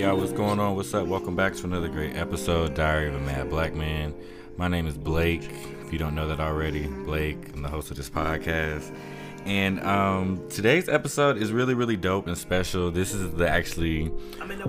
[0.00, 0.74] y'all, what's going on?
[0.76, 1.06] What's up?
[1.06, 4.14] Welcome back to another great episode, Diary of a Mad Black Man.
[4.56, 5.42] My name is Blake.
[5.84, 8.96] If you don't know that already, Blake, I'm the host of this podcast.
[9.44, 12.90] And um, today's episode is really, really dope and special.
[12.90, 14.06] This is the actually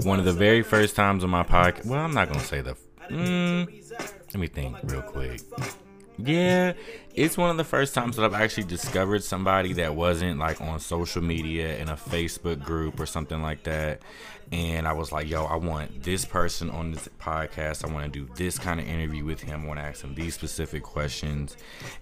[0.03, 1.85] one of the very first times on my podcast.
[1.85, 2.75] Well, I'm not gonna say the.
[3.09, 3.71] Mm,
[4.33, 5.39] let me think real quick.
[6.17, 6.73] Yeah,
[7.15, 10.79] it's one of the first times that I've actually discovered somebody that wasn't like on
[10.79, 14.01] social media in a Facebook group or something like that.
[14.51, 17.89] And I was like, yo, I want this person on this podcast.
[17.89, 19.63] I want to do this kind of interview with him.
[19.63, 21.55] I want to ask him these specific questions.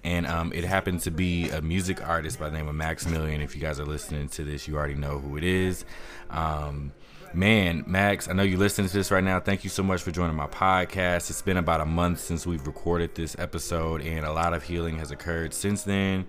[0.04, 3.42] And um, it happened to be a music artist by the name of Maximilian.
[3.42, 5.86] If you guys are listening to this, you already know who it is.
[6.32, 6.92] Um,
[7.34, 9.40] Man, Max, I know you're listening to this right now.
[9.40, 11.30] Thank you so much for joining my podcast.
[11.30, 14.98] It's been about a month since we've recorded this episode, and a lot of healing
[14.98, 16.26] has occurred since then.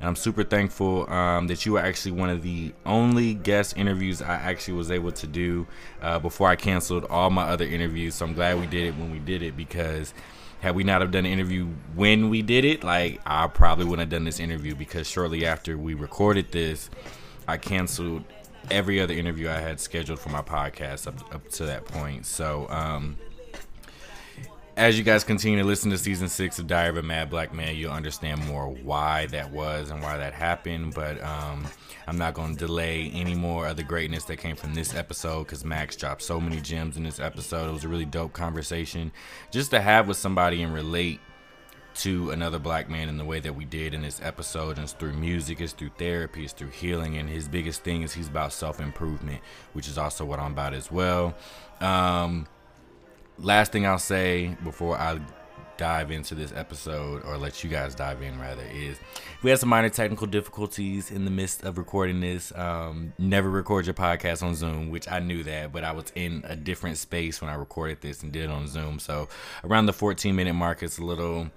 [0.00, 4.22] And I'm super thankful um, that you were actually one of the only guest interviews
[4.22, 5.66] I actually was able to do
[6.00, 8.14] uh, before I canceled all my other interviews.
[8.14, 10.14] So I'm glad we did it when we did it because
[10.60, 14.00] had we not have done an interview when we did it, like I probably wouldn't
[14.00, 16.88] have done this interview because shortly after we recorded this,
[17.46, 18.24] I canceled
[18.70, 22.26] every other interview I had scheduled for my podcast up, up to that point.
[22.26, 23.18] So, um,
[24.76, 27.52] as you guys continue to listen to season six of Diary of a Mad Black
[27.52, 30.94] Man, you'll understand more why that was and why that happened.
[30.94, 31.66] But um,
[32.06, 35.44] I'm not going to delay any more of the greatness that came from this episode
[35.44, 37.68] because Max dropped so many gems in this episode.
[37.68, 39.10] It was a really dope conversation
[39.50, 41.18] just to have with somebody and relate
[41.98, 44.76] to another black man in the way that we did in this episode.
[44.76, 47.16] And it's through music, it's through therapy, it's through healing.
[47.16, 49.40] And his biggest thing is he's about self improvement,
[49.72, 51.34] which is also what I'm about as well.
[51.80, 52.46] Um,
[53.38, 55.20] last thing I'll say before I
[55.78, 58.98] dive into this episode or let you guys dive in rather is
[59.42, 63.86] we had some minor technical difficulties in the midst of recording this um, never record
[63.86, 67.40] your podcast on zoom which i knew that but i was in a different space
[67.40, 69.28] when i recorded this and did it on zoom so
[69.62, 71.48] around the 14 minute mark it's a little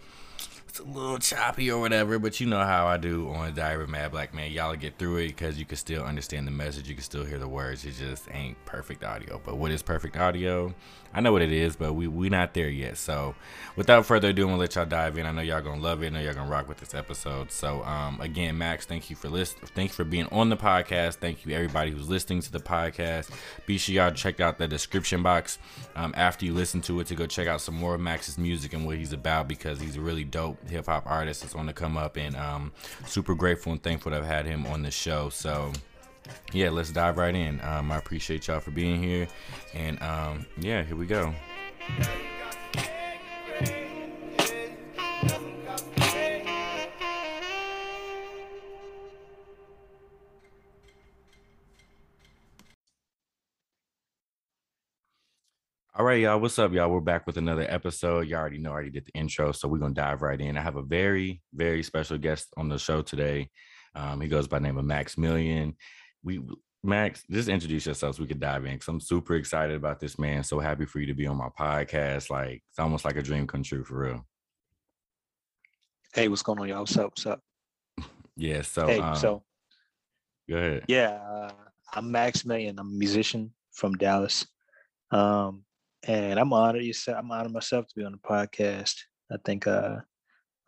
[0.72, 3.90] it's a little choppy or whatever, but you know how I do on Diary of
[3.90, 4.54] Mad Black Man.
[4.54, 6.88] Y'all get through it because you can still understand the message.
[6.88, 7.84] You can still hear the words.
[7.84, 9.42] It just ain't perfect audio.
[9.44, 10.74] But what is perfect audio?
[11.14, 12.98] I know what it is, but we we not there yet.
[12.98, 13.36] So,
[13.76, 15.26] without further ado, I'm gonna let y'all dive in.
[15.26, 16.08] I know y'all gonna love it.
[16.08, 17.52] I know y'all gonna rock with this episode.
[17.52, 19.58] So, um, again, Max, thank you for list.
[19.76, 21.16] Thanks for being on the podcast.
[21.16, 23.30] Thank you everybody who's listening to the podcast.
[23.66, 25.60] Be sure y'all check out the description box
[25.96, 28.74] um, after you listen to it to go check out some more of Max's music
[28.74, 31.74] and what he's about because he's a really dope hip hop artist that's on the
[31.74, 32.16] come up.
[32.18, 32.72] And um,
[33.06, 35.30] super grateful and thankful to have had him on the show.
[35.30, 35.74] So
[36.54, 37.62] yeah, let's dive right in.
[37.62, 39.28] Um, I appreciate y'all for being here,
[39.74, 41.34] and um, yeah, here we go.
[55.94, 56.40] All right, y'all.
[56.40, 56.90] What's up, y'all?
[56.90, 58.28] We're back with another episode.
[58.28, 60.58] You all already know I already did the intro, so we're gonna dive right in.
[60.58, 63.50] I have a very, very special guest on the show today.
[63.94, 65.76] Um, he goes by the name of Maximilian
[66.24, 66.42] we
[66.84, 68.78] Max, just introduce yourself so we could dive in.
[68.78, 70.44] Cause I'm super excited about this, man.
[70.44, 72.32] So happy for you to be on my podcast.
[72.32, 74.26] Like it's almost like a dream come true for real.
[76.14, 76.80] Hey, what's going on, y'all?
[76.80, 77.12] What's up?
[77.12, 77.40] What's up?
[78.36, 78.64] yeah.
[78.64, 79.44] So, hey, um, so
[80.50, 80.86] go ahead.
[80.88, 81.52] Yeah, uh,
[81.94, 82.80] I'm Max Million.
[82.80, 84.46] I'm a musician from Dallas,
[85.12, 85.64] um,
[86.04, 86.84] and I'm honored.
[86.84, 88.96] You said I'm honored myself to be on the podcast.
[89.32, 89.98] I think uh,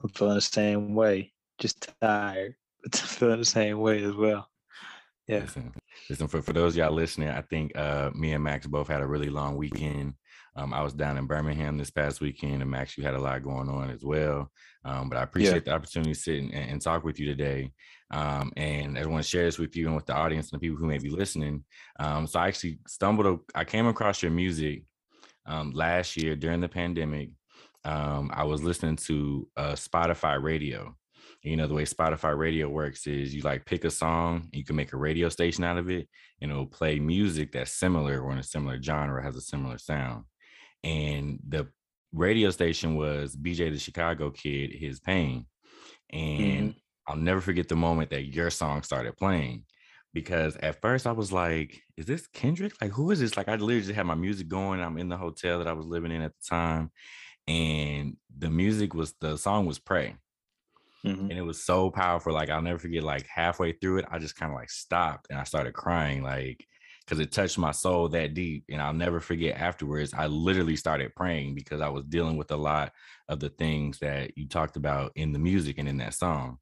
[0.02, 1.34] I'm feeling the same way.
[1.58, 4.48] Just tired, but feeling the same way as well.
[5.28, 5.40] Yeah.
[5.40, 5.74] Listen,
[6.10, 9.08] listen for, for those y'all listening, I think uh, me and Max both had a
[9.08, 10.16] really long weekend.
[10.56, 13.42] Um, I was down in Birmingham this past weekend, and Max, you had a lot
[13.42, 14.52] going on as well.
[14.86, 15.72] Um, but I appreciate yeah.
[15.72, 17.72] the opportunity to sit and, and, talk with you today.
[18.12, 20.62] Um, and I want to share this with you and with the audience and the
[20.62, 21.64] people who may be listening.
[22.00, 24.84] Um, so I actually stumbled, I came across your music
[25.46, 27.30] um, last year during the pandemic.
[27.86, 30.96] Um, I was listening to uh, Spotify radio
[31.42, 34.76] you know the way spotify radio works is you like pick a song you can
[34.76, 36.08] make a radio station out of it
[36.42, 40.24] and it'll play music that's similar or in a similar genre has a similar sound
[40.84, 41.68] and the
[42.14, 45.46] radio station was bj the chicago kid his pain
[46.12, 46.78] and mm-hmm.
[47.08, 49.64] i'll never forget the moment that your song started playing
[50.14, 52.74] because at first I was like, is this Kendrick?
[52.80, 53.36] Like, who is this?
[53.36, 54.80] Like, I literally just had my music going.
[54.80, 56.92] I'm in the hotel that I was living in at the time.
[57.48, 60.16] And the music was, the song was Pray.
[61.06, 61.30] Mm-hmm.
[61.30, 62.34] And it was so powerful.
[62.34, 65.40] Like I'll never forget, like halfway through it, I just kind of like stopped and
[65.40, 66.66] I started crying, like
[67.06, 68.66] because it touched my soul that deep.
[68.70, 72.58] And I'll never forget afterwards, I literally started praying because I was dealing with a
[72.58, 72.94] lot
[73.28, 76.60] of the things that you talked about in the music and in that song.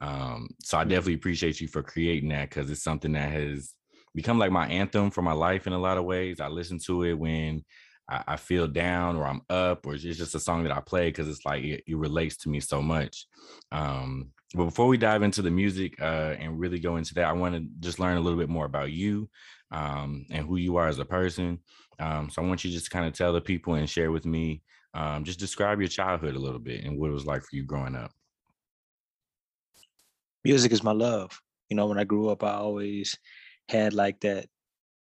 [0.00, 3.74] Um, so I definitely appreciate you for creating that because it's something that has
[4.14, 6.40] become like my anthem for my life in a lot of ways.
[6.40, 7.64] I listen to it when
[8.08, 11.08] I, I feel down or I'm up, or it's just a song that I play
[11.08, 13.26] because it's like it, it, relates to me so much.
[13.70, 17.32] Um, but before we dive into the music uh, and really go into that, I
[17.32, 19.28] want to just learn a little bit more about you
[19.70, 21.58] um, and who you are as a person.
[21.98, 24.26] Um, so I want you just to kind of tell the people and share with
[24.26, 24.62] me,
[24.94, 27.64] um, just describe your childhood a little bit and what it was like for you
[27.64, 28.10] growing up.
[30.44, 31.40] Music is my love.
[31.70, 33.16] You know, when I grew up, I always
[33.68, 34.46] had like that.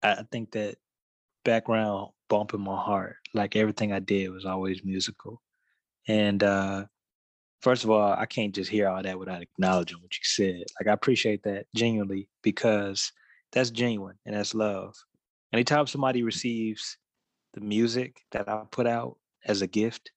[0.02, 0.76] I think that
[1.44, 3.16] background bump in my heart.
[3.34, 5.42] Like everything I did was always musical.
[6.08, 6.86] And uh
[7.60, 10.64] first of all, I can't just hear all that without acknowledging what you said.
[10.78, 13.12] Like I appreciate that genuinely because
[13.52, 14.94] that's genuine and that's love.
[15.52, 16.96] Anytime somebody receives
[17.54, 20.10] the music that I put out as a gift,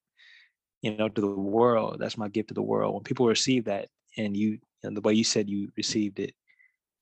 [0.82, 2.94] you know, to the world, that's my gift to the world.
[2.94, 6.34] When people receive that and you and the way you said you received it,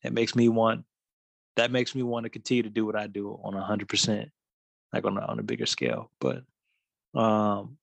[0.04, 0.86] it makes me want
[1.56, 4.32] that makes me want to continue to do what I do on a hundred percent,
[4.92, 6.12] like on a, on a bigger scale.
[6.20, 6.44] But
[7.14, 7.78] um,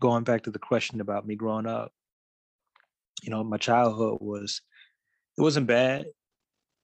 [0.00, 1.92] going back to the question about me growing up,
[3.22, 4.62] you know, my childhood was
[5.38, 6.06] it wasn't bad.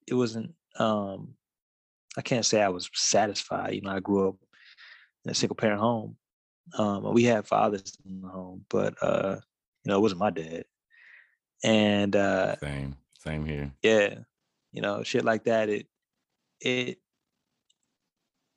[0.06, 1.35] It wasn't um
[2.17, 3.75] I can't say I was satisfied.
[3.75, 4.37] You know, I grew up
[5.25, 6.17] in a single parent home.
[6.76, 9.37] Um we had fathers in the home, but uh,
[9.85, 10.64] you know, it wasn't my dad.
[11.64, 13.73] And uh same, same here.
[13.82, 14.19] Yeah.
[14.73, 15.87] You know, shit like that, it
[16.61, 16.99] it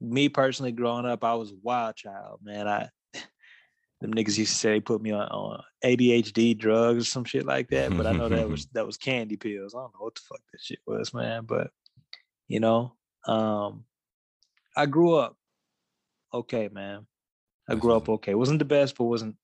[0.01, 2.68] me personally growing up, I was a wild child, man.
[2.68, 2.90] I
[4.01, 7.46] them niggas used to say they put me on, on ADHD drugs or some shit
[7.46, 7.96] like that.
[7.96, 9.75] But I know that was that was candy pills.
[9.75, 11.44] I don't know what the fuck that shit was, man.
[11.46, 11.72] But
[12.48, 12.94] you know,
[13.28, 13.86] um,
[14.75, 15.36] I grew up
[16.34, 17.06] okay, man.
[17.68, 18.34] I grew up okay.
[18.34, 19.36] wasn't the best, but wasn't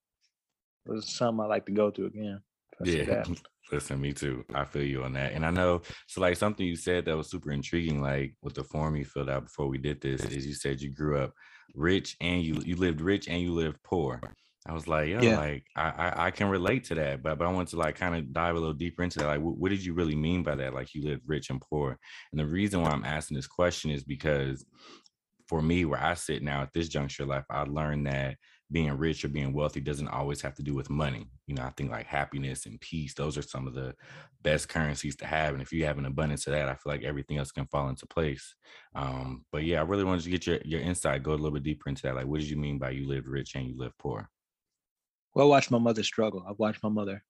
[0.85, 2.41] was something I like to go through again.
[2.83, 3.23] Yeah.
[3.71, 4.45] Listen, me too.
[4.53, 5.31] I feel you on that.
[5.31, 8.63] And I know so like something you said that was super intriguing, like with the
[8.63, 11.33] form you filled out before we did this, is you said you grew up
[11.73, 14.21] rich and you you lived rich and you lived poor.
[14.67, 15.37] I was like, yo, yeah.
[15.37, 18.15] like I, I, I can relate to that, but but I want to like kind
[18.15, 19.27] of dive a little deeper into that.
[19.27, 20.73] Like, what, what did you really mean by that?
[20.73, 21.97] Like, you lived rich and poor,
[22.31, 24.65] and the reason why I'm asking this question is because
[25.47, 28.37] for me, where I sit now at this juncture of life, I learned that
[28.71, 31.27] being rich or being wealthy doesn't always have to do with money.
[31.45, 33.93] You know, I think like happiness and peace, those are some of the
[34.41, 35.53] best currencies to have.
[35.53, 37.89] And if you have an abundance of that, I feel like everything else can fall
[37.89, 38.55] into place.
[38.95, 41.63] Um, but yeah, I really wanted to get your your insight, go a little bit
[41.63, 42.15] deeper into that.
[42.15, 44.29] Like, what did you mean by you lived rich and you live poor?
[45.35, 46.43] Well, I watched my mother struggle.
[46.47, 47.23] I've watched my mother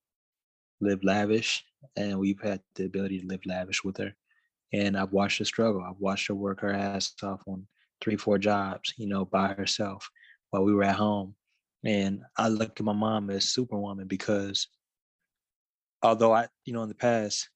[0.79, 1.65] live lavish,
[1.97, 4.13] and we've had the ability to live lavish with her.
[4.71, 5.83] And I've watched her struggle.
[5.83, 7.67] I've watched her work her ass off on
[8.01, 10.09] three, four jobs, you know, by herself
[10.49, 11.35] while we were at home.
[11.83, 14.67] And I look at my mom as superwoman because
[16.01, 17.49] although I, you know, in the past,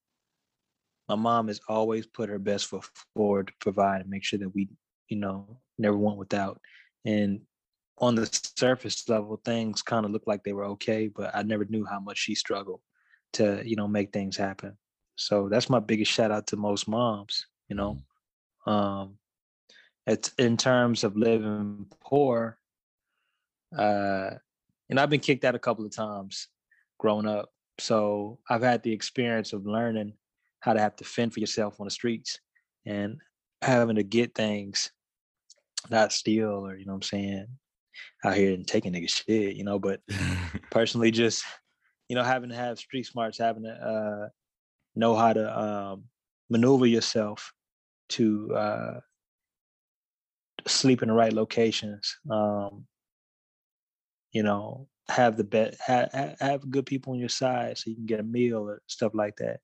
[1.08, 2.84] my mom has always put her best foot
[3.16, 4.68] forward to provide and make sure that we,
[5.08, 6.60] you know, never went without.
[7.04, 7.40] And
[7.98, 11.64] on the surface level, things kind of looked like they were okay, but I never
[11.64, 12.80] knew how much she struggled
[13.34, 14.76] to, you know, make things happen.
[15.16, 17.98] So that's my biggest shout out to most moms, you know.
[18.66, 18.70] Mm-hmm.
[18.70, 19.18] Um
[20.06, 22.58] it's in terms of living poor,
[23.76, 24.30] uh,
[24.88, 26.48] and I've been kicked out a couple of times
[26.98, 27.50] growing up.
[27.78, 30.14] So I've had the experience of learning
[30.60, 32.38] how to have to fend for yourself on the streets
[32.84, 33.16] and
[33.62, 34.90] having to get things,
[35.90, 37.46] not steal or, you know what I'm saying,
[38.24, 40.00] out here and taking nigga shit, you know, but
[40.70, 41.44] personally just,
[42.08, 44.28] you know, having to have street smarts, having to uh,
[44.94, 46.04] know how to um,
[46.50, 47.52] maneuver yourself
[48.10, 49.00] to uh,
[50.66, 52.84] sleep in the right locations, um,
[54.32, 58.06] you know, have the best, have, have good people on your side so you can
[58.06, 59.60] get a meal or stuff like that.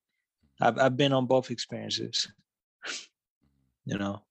[0.60, 2.28] I've, I've been on both experiences,
[3.84, 4.22] you know.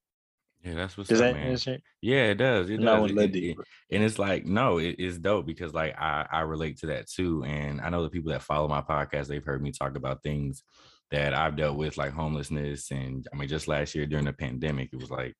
[0.64, 1.52] Yeah, that's what's does up, that man.
[1.52, 1.78] Answer?
[2.02, 2.72] Yeah, it does.
[2.72, 3.16] It no, does.
[3.16, 3.58] It, it,
[3.92, 7.44] and it's like, no, it, it's dope because like I I relate to that too.
[7.44, 10.64] And I know the people that follow my podcast, they've heard me talk about things
[11.12, 12.90] that I've dealt with, like homelessness.
[12.90, 15.36] And I mean, just last year during the pandemic, it was like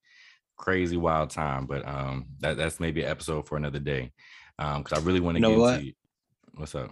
[0.58, 1.66] crazy wild time.
[1.66, 4.12] But um that that's maybe an episode for another day.
[4.58, 5.80] Um, because I really want to you know get what?
[5.80, 5.94] into
[6.56, 6.92] what's up.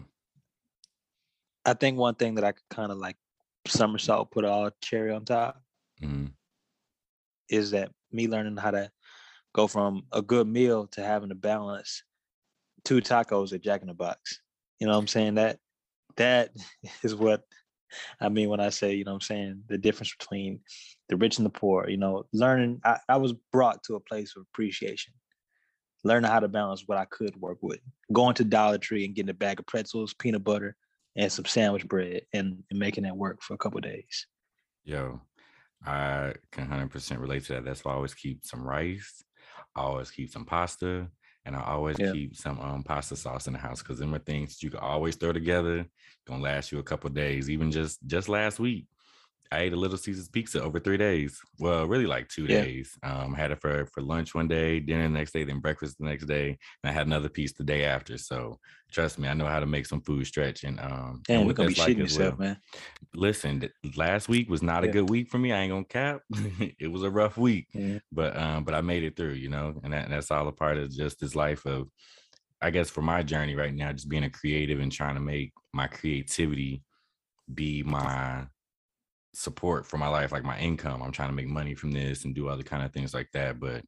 [1.66, 3.16] I think one thing that I could kind of like
[3.68, 5.62] somersault, put all cherry on top,
[6.02, 6.28] mm-hmm.
[7.50, 8.92] is that me learning how to
[9.54, 12.04] go from a good meal to having to balance
[12.84, 14.42] two tacos at Jack in the Box.
[14.80, 15.36] You know what I'm saying?
[15.36, 15.60] That
[16.18, 16.52] that
[17.04, 17.44] is what
[18.20, 20.60] I mean when I say, you know what I'm saying, the difference between
[21.10, 24.34] the rich and the poor, you know, learning I, I was brought to a place
[24.36, 25.14] of appreciation
[26.04, 27.80] learning how to balance what I could work with.
[28.12, 30.76] Going to Dollar Tree and getting a bag of pretzels, peanut butter,
[31.16, 34.28] and some sandwich bread and, and making that work for a couple days.
[34.84, 35.22] Yo,
[35.86, 37.66] I can 100% relate to that.
[37.66, 39.24] That's why I always keep some rice.
[39.76, 41.08] I always keep some pasta,
[41.46, 42.12] and I always Yeah.
[42.12, 45.16] keep some um pasta sauce in the house because them are things you can always
[45.16, 45.86] throw together.
[46.28, 47.50] Gonna last you a couple days.
[47.50, 48.88] Even just just last week,
[49.54, 51.40] I ate a Little Caesars pizza over three days.
[51.60, 52.62] Well, really like two Yeah.
[52.62, 52.98] days.
[53.04, 55.98] Um, I had it for for lunch one day, dinner the next day, then breakfast
[56.00, 58.18] the next day, and I had another piece the day after.
[58.18, 58.60] So
[58.92, 60.64] trust me, I know how to make some food stretch.
[60.64, 62.48] And um, and Damn, you're gonna be like shitting yourself, well.
[62.48, 62.58] man.
[63.16, 65.52] Listen, last week was not a good week for me.
[65.52, 66.22] I ain't gonna cap.
[66.80, 68.00] it was a rough week, Yeah.
[68.12, 70.52] but um, but I made it through, you know, and, that, and that's all a
[70.52, 71.90] part of just this life of,
[72.62, 75.54] I guess, for my journey right now, just being a creative and trying to make
[75.74, 76.84] my creativity
[77.54, 78.48] be my
[79.34, 81.02] support for my life, like my income.
[81.02, 83.60] I'm trying to make money from this and do other kind of things like that.
[83.60, 83.84] But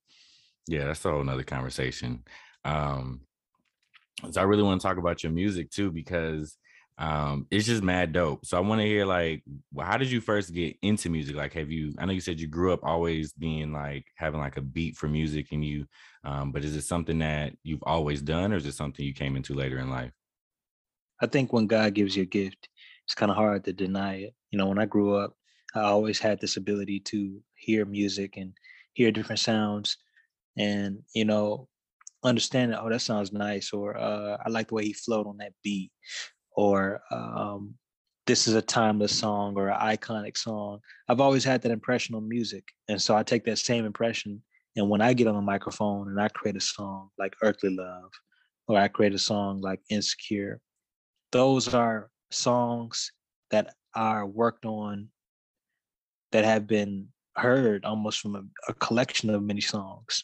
[0.68, 2.24] yeah, that's a whole nother conversation.
[2.64, 3.22] Um,
[4.32, 6.58] so I really want to talk about your music too, because
[6.98, 8.46] um it's just mad dope.
[8.46, 11.36] So I want to hear like well, how did you first get into music?
[11.36, 14.56] Like have you I know you said you grew up always being like having like
[14.56, 15.88] a beat for music and you
[16.24, 19.36] um, but is it something that you've always done or is it something you came
[19.36, 20.12] into later in life?
[21.22, 22.70] I think when God gives you a gift,
[23.06, 24.34] it's kind of hard to deny it.
[24.52, 25.34] You know, when I grew up,
[25.76, 28.54] I always had this ability to hear music and
[28.94, 29.98] hear different sounds
[30.58, 31.68] and, you know,
[32.24, 35.38] understand that, oh, that sounds nice, or uh, I like the way he flowed on
[35.38, 35.92] that beat,
[36.56, 37.76] or um,
[38.26, 40.80] this is a timeless song or an iconic song.
[41.08, 42.64] I've always had that impression on music.
[42.88, 44.42] And so I take that same impression.
[44.76, 48.12] And when I get on the microphone and I create a song like Earthly Love,
[48.68, 50.60] or I create a song like Insecure,
[51.32, 53.12] those are songs
[53.52, 55.10] that are worked on
[56.32, 60.24] that have been heard almost from a, a collection of many songs.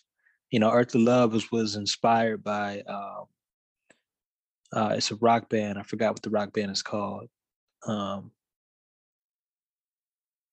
[0.49, 3.25] You know, Earth Earthly Love was, was inspired by um,
[4.73, 5.77] uh, it's a rock band.
[5.77, 7.27] I forgot what the rock band is called.
[7.85, 8.31] Um,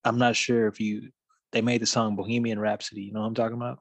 [0.05, 1.11] I'm not sure if you
[1.53, 3.03] they made the song Bohemian Rhapsody.
[3.03, 3.81] You know what I'm talking about?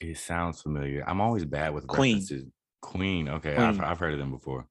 [0.00, 1.04] It sounds familiar.
[1.06, 2.16] I'm always bad with Queen.
[2.16, 2.50] references.
[2.80, 3.28] Queen.
[3.28, 4.66] Okay, I've, I've heard of them before.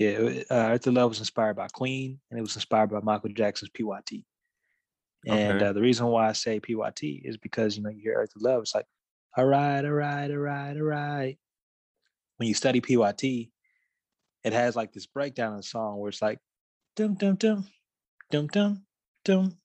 [0.00, 3.68] Yeah, uh, Earthly Love was inspired by Queen, and it was inspired by Michael Jackson's
[3.68, 4.24] PYT.
[5.26, 5.66] And Okay.
[5.66, 8.62] uh, the reason why I say PYT is because you know you hear Earthly Love,
[8.62, 8.86] it's like,
[9.36, 11.38] all right, all right, all right, all right.
[12.38, 13.50] When you study PYT,
[14.42, 16.38] it has like this breakdown in the song where it's like,
[16.96, 17.66] dum dum dum,
[18.30, 18.86] dum dum
[19.22, 19.58] dum.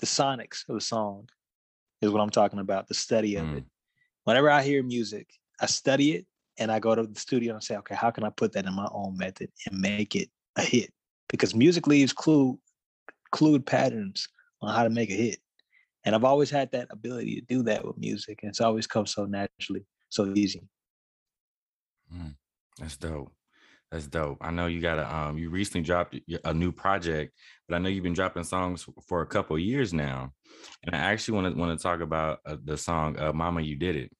[0.00, 1.28] The sonics of the song
[2.02, 2.88] is what I'm talking about.
[2.88, 3.64] The study of it.
[4.24, 5.30] Whenever I hear music,
[5.60, 6.26] I study it
[6.58, 8.74] and I go to the studio and say, okay, how can I put that in
[8.74, 10.92] my own method and make it a hit?
[11.28, 12.58] Because music leaves clue
[13.34, 14.28] clued patterns
[14.60, 15.38] on how to make a hit.
[16.04, 18.40] And I've always had that ability to do that with music.
[18.42, 20.62] And it's always come so naturally, so easy.
[22.78, 23.32] That's dope.
[23.90, 24.38] That's dope.
[24.40, 27.34] I know you got a um you recently dropped a new project,
[27.68, 30.32] but I know you've been dropping songs for a couple years now.
[30.84, 33.76] And I actually want to want to talk about uh, the song uh, "Mama You
[33.76, 34.12] Did It."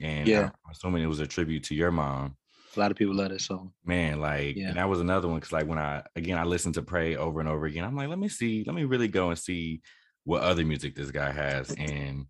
[0.00, 0.50] And Yeah.
[0.64, 2.36] I'm assuming it was a tribute to your mom.
[2.76, 3.72] A lot of people love that song.
[3.84, 4.68] Man, like, Yeah.
[4.68, 7.40] and that was another one because, like, when I again I listened to Pray over
[7.40, 9.80] and over again, I'm like, let me see, let me really go and see
[10.24, 11.72] what other music this guy has.
[11.72, 12.26] And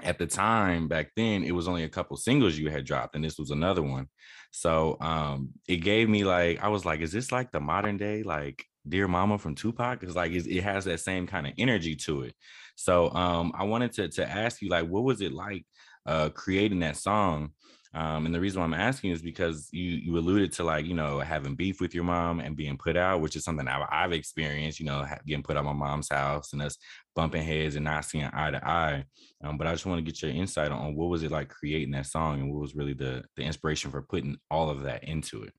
[0.00, 3.24] at the time back then, it was only a couple singles you had dropped, and
[3.24, 4.08] this was another one.
[4.52, 8.22] So um it gave me like, I was like, is this like the modern day,
[8.22, 10.00] like Dear Mama from Tupac?
[10.00, 12.34] Because like it has that same kind of energy to it.
[12.76, 15.66] So um I wanted to to ask you, like, what was it like
[16.08, 17.52] uh creating that song?
[17.94, 20.94] Um, and the reason why I'm asking is because you you alluded to like you
[20.94, 24.12] know having beef with your mom and being put out, which is something I've, I've
[24.12, 24.78] experienced.
[24.78, 26.76] You know, getting put out my mom's house and us
[27.14, 29.04] bumping heads and not seeing eye to eye.
[29.42, 31.92] Um, but I just want to get your insight on what was it like creating
[31.92, 35.42] that song and what was really the the inspiration for putting all of that into
[35.44, 35.52] it.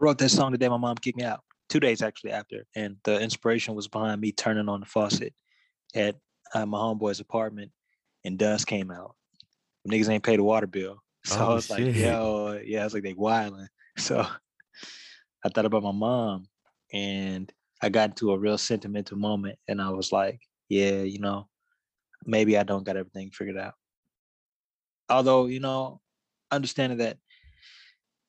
[0.00, 2.66] I wrote that song the day my mom kicked me out, two days actually after.
[2.74, 5.34] And the inspiration was behind me turning on the faucet
[5.94, 6.16] at
[6.52, 7.70] uh, my homeboy's apartment
[8.24, 9.16] and dust came out.
[9.88, 11.02] Niggas ain't paid the water bill.
[11.24, 11.96] So I Oh, was like, shit.
[11.96, 13.68] yo, yeah, I was like, they wilding.
[13.98, 14.20] So
[15.44, 16.46] I thought about my mom
[16.92, 21.48] and I got into a real sentimental moment and I was like, yeah, you know,
[22.24, 23.74] maybe I don't got everything figured out.
[25.08, 26.00] Although, you know,
[26.50, 27.18] understanding that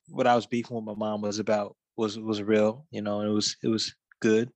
[0.08, 3.30] what I was beefing with my mom was about was was real, you know, and
[3.30, 4.50] it was it was good.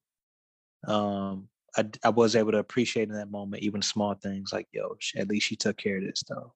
[0.87, 4.97] Um, I I was able to appreciate in that moment even small things like yo,
[5.16, 6.54] at least she took care of this though,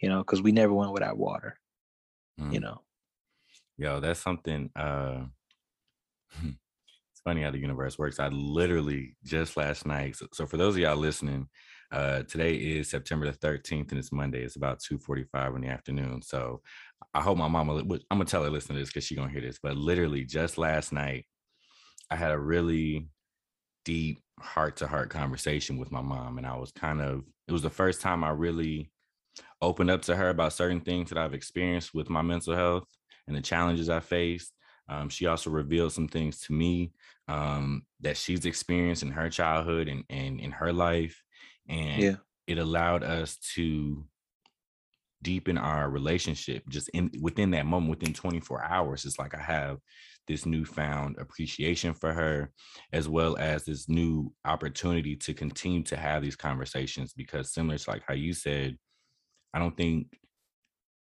[0.00, 1.58] you know, because we never went without water,
[2.50, 2.60] you Mm.
[2.60, 2.82] know.
[3.78, 4.70] Yo, that's something.
[4.76, 5.26] Uh,
[6.42, 8.18] it's funny how the universe works.
[8.20, 10.16] I literally just last night.
[10.16, 11.48] So, so for those of y'all listening,
[11.92, 14.42] uh, today is September the 13th, and it's Monday.
[14.42, 16.22] It's about 2:45 in the afternoon.
[16.22, 16.62] So
[17.14, 17.76] I hope my mama.
[17.78, 19.58] I'm gonna tell her listen to this because she gonna hear this.
[19.62, 21.26] But literally just last night,
[22.10, 23.08] I had a really
[23.84, 26.38] deep heart to heart conversation with my mom.
[26.38, 28.90] And I was kind of, it was the first time I really
[29.60, 32.84] opened up to her about certain things that I've experienced with my mental health
[33.26, 34.52] and the challenges I faced.
[34.88, 36.92] Um, she also revealed some things to me
[37.28, 41.22] um, that she's experienced in her childhood and, and in her life.
[41.68, 42.16] And Yeah.
[42.46, 44.06] it allowed us to
[45.22, 49.78] deepen our relationship just in within that moment within 24 hours it's like i have
[50.26, 52.50] this newfound appreciation for her
[52.92, 57.90] as well as this new opportunity to continue to have these conversations because similar to
[57.90, 58.76] like how you said
[59.52, 60.06] i don't think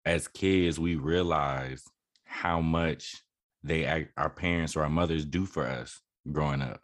[0.06, 1.84] as kids we realize
[2.26, 3.24] how much
[3.64, 6.02] they our parents or our mothers do for us
[6.32, 6.82] growing up.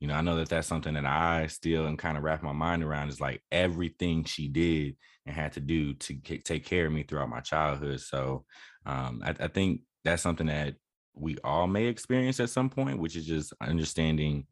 [0.00, 2.52] You know i know that that's something that i still am kind of wrap my
[2.52, 4.96] mind around is like everything she did
[5.26, 8.00] and had to do to take care of me throughout my childhood.
[8.00, 8.44] So
[8.86, 10.74] um, I, I think that's something that
[11.14, 14.46] we all may experience at some point which is just understanding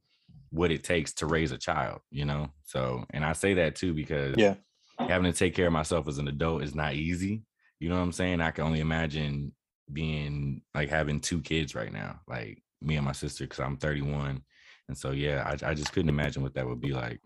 [0.50, 3.94] what it takes to raise a child you know so and i say that too
[3.94, 4.54] because Yeah.
[4.98, 7.42] having to take care of myself as an adult is not easy
[7.78, 9.52] you know what i'm saying i can only imagine
[9.92, 14.42] being like having two kids right now like me and my sister because i'm 31
[14.88, 17.20] and so yeah I, I just couldn't imagine what that would be like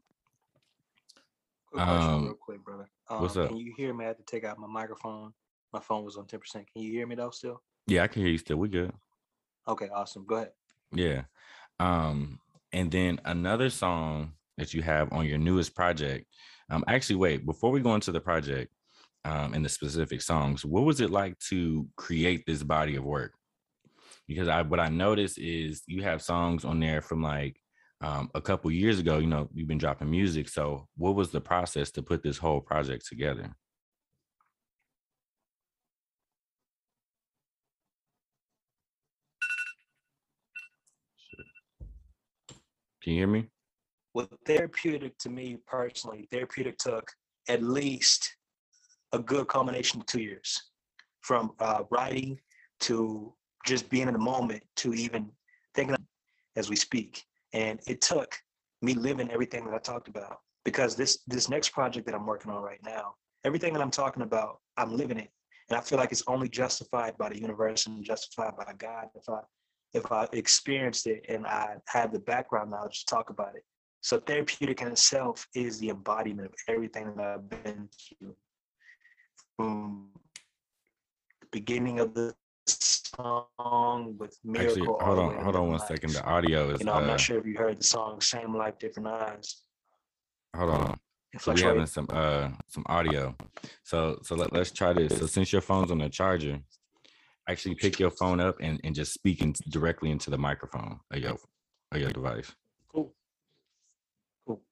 [1.67, 2.89] Quick Um, real quick, brother.
[3.11, 3.49] Um, what's up?
[3.49, 4.05] Can you hear me?
[4.05, 5.33] I had to take out my microphone.
[5.73, 6.53] My phone was on 10%.
[6.53, 7.61] Can you hear me though still?
[7.87, 8.93] yeah i can hear you still we good
[9.67, 10.27] Okay, awesome.
[10.27, 10.53] Go ahead.
[10.93, 11.23] Yeah.
[11.81, 12.39] Um,
[12.73, 16.27] and then another song that you have on your newest project.
[16.71, 18.71] Um, actually, wait, before we go into the project
[19.27, 23.33] um and the specific songs, what was it like to create this body of work?
[24.29, 27.59] Because I what I noticed is you have songs on there from like
[28.01, 30.49] um a couple years ago, you know, you've been dropping music.
[30.49, 33.55] So what was the process to put this whole project together?
[43.05, 43.49] Can you hear me?
[44.15, 47.13] Well, therapeutic to me personally, therapeutic took
[47.49, 48.35] at least
[49.13, 50.59] a good combination of two years
[51.21, 52.41] from uh, writing
[52.81, 53.35] to
[53.67, 55.31] just being in the moment to even
[55.75, 55.97] thinking
[56.57, 57.23] as we speak.
[57.53, 58.35] And it took
[58.81, 62.51] me living everything that I talked about because this this next project that I'm working
[62.51, 65.29] on right now, everything that I'm talking about, I'm living it.
[65.69, 69.29] And I feel like it's only justified by the universe and justified by God if
[69.29, 69.41] I
[69.95, 73.65] if I experienced it and I have the background knowledge to talk about it.
[74.01, 78.35] So therapeutic in itself is the embodiment of everything that I've been through.
[79.57, 80.09] From
[81.41, 82.35] the beginning of the
[82.67, 84.73] song with Miracle.
[84.73, 85.89] Actually, hold on, hold on one Life.
[85.89, 86.11] second.
[86.13, 88.55] The audio is You know, I'm uh, not sure if you heard the song Same
[88.55, 89.63] Life, Different Eyes.
[90.57, 90.99] hold on.
[91.39, 93.35] So we're having some uh some audio.
[93.83, 95.19] So so let, let's try this.
[95.19, 96.61] So since your phone's on the charger,
[97.49, 101.19] actually pick your phone up and, and just speak in, directly into the microphone of
[101.19, 101.37] your
[101.93, 102.53] of your device.
[102.93, 103.15] Cool.
[104.47, 104.63] Cool.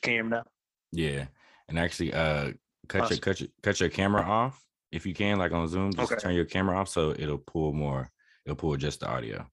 [0.00, 0.44] Can you hear me now?
[0.92, 1.26] Yeah.
[1.68, 2.52] And actually uh
[2.88, 5.92] cut your cut your cut your camera off if you can, like on Zoom.
[5.92, 6.20] Just Okay.
[6.20, 8.10] turn your camera off so it'll pull more,
[8.44, 9.46] it'll pull just the audio.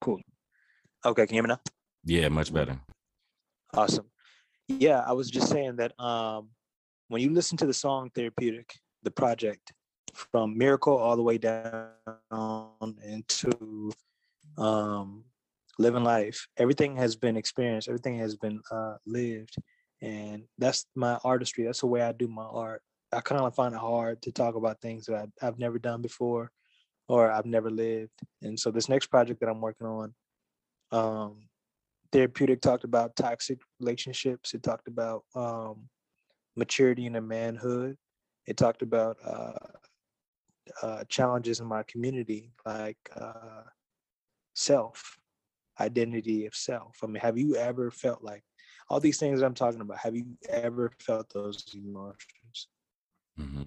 [0.00, 0.20] Cool.
[1.04, 1.60] Okay, can you hear me now?
[2.04, 2.80] Yeah, much better.
[3.74, 4.06] Awesome.
[4.68, 6.50] Yeah, I was just saying that um,
[7.08, 9.72] when you listen to the song Therapeutic, the project,
[10.14, 11.90] from Miracle all the way down
[13.04, 13.92] into
[14.56, 15.24] um,
[15.78, 19.56] Living Life, everything has been experienced, everything has been uh, lived.
[20.02, 21.64] And that's my artistry.
[21.64, 22.82] That's the way I do my art.
[23.12, 26.02] I kind of find it hard to talk about things that I, I've never done
[26.02, 26.50] before
[27.08, 28.18] or I've never lived.
[28.42, 30.14] And so this next project that I'm working on,
[30.92, 31.42] um,
[32.12, 35.88] therapeutic talked about toxic relationships it talked about um,
[36.56, 37.96] maturity and a manhood
[38.46, 39.52] it talked about uh,
[40.82, 43.62] uh, challenges in my community like uh,
[44.54, 45.16] self
[45.80, 48.42] identity of self i mean have you ever felt like
[48.88, 52.68] all these things that i'm talking about have you ever felt those emotions
[53.38, 53.62] Mm-hmm.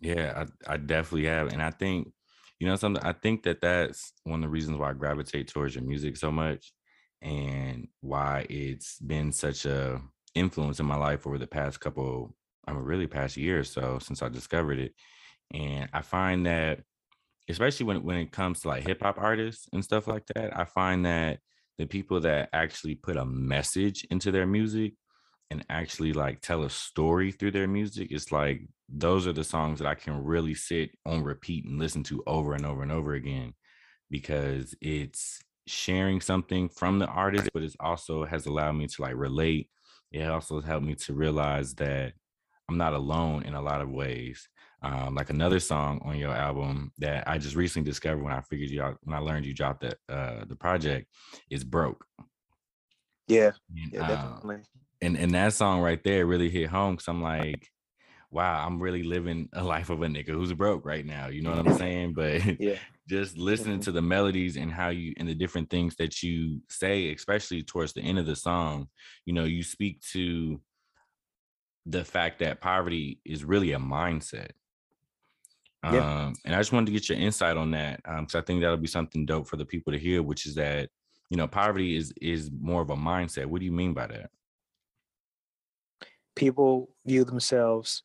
[0.00, 2.12] Yeah, I, I definitely have, and I think
[2.58, 3.02] you know something.
[3.04, 6.32] I think that that's one of the reasons why I gravitate towards your music so
[6.32, 6.72] much,
[7.20, 10.00] and why it's been such a
[10.34, 12.34] influence in my life over the past couple,
[12.66, 14.94] I mean, really past year or so since I discovered it.
[15.52, 16.80] And I find that,
[17.48, 20.64] especially when when it comes to like hip hop artists and stuff like that, I
[20.64, 21.40] find that
[21.78, 24.94] the people that actually put a message into their music
[25.50, 29.78] and actually like tell a story through their music it's like those are the songs
[29.78, 33.14] that i can really sit on repeat and listen to over and over and over
[33.14, 33.52] again
[34.10, 39.14] because it's sharing something from the artist but it's also has allowed me to like
[39.14, 39.68] relate
[40.12, 42.12] it also helped me to realize that
[42.68, 44.48] I'm not alone in a lot of ways.
[44.82, 48.70] Um, like another song on your album that I just recently discovered when I figured
[48.70, 51.06] you out when I learned you dropped the uh, the project
[51.50, 52.04] is broke.
[53.28, 54.56] Yeah, and, yeah, uh, definitely.
[55.00, 57.68] and and that song right there really hit home because I'm like,
[58.30, 61.28] wow, I'm really living a life of a nigga who's broke right now.
[61.28, 62.14] You know what I'm saying?
[62.14, 66.22] But Yeah, just listening to the melodies and how you and the different things that
[66.22, 68.88] you say, especially towards the end of the song,
[69.26, 70.60] you know, you speak to
[71.86, 74.50] the fact that poverty is really a mindset.
[75.84, 76.26] Yeah.
[76.26, 78.00] Um, and I just wanted to get your insight on that.
[78.04, 80.54] Um, because I think that'll be something dope for the people to hear, which is
[80.54, 80.90] that
[81.28, 83.46] you know, poverty is is more of a mindset.
[83.46, 84.30] What do you mean by that?
[86.34, 88.02] people view themselves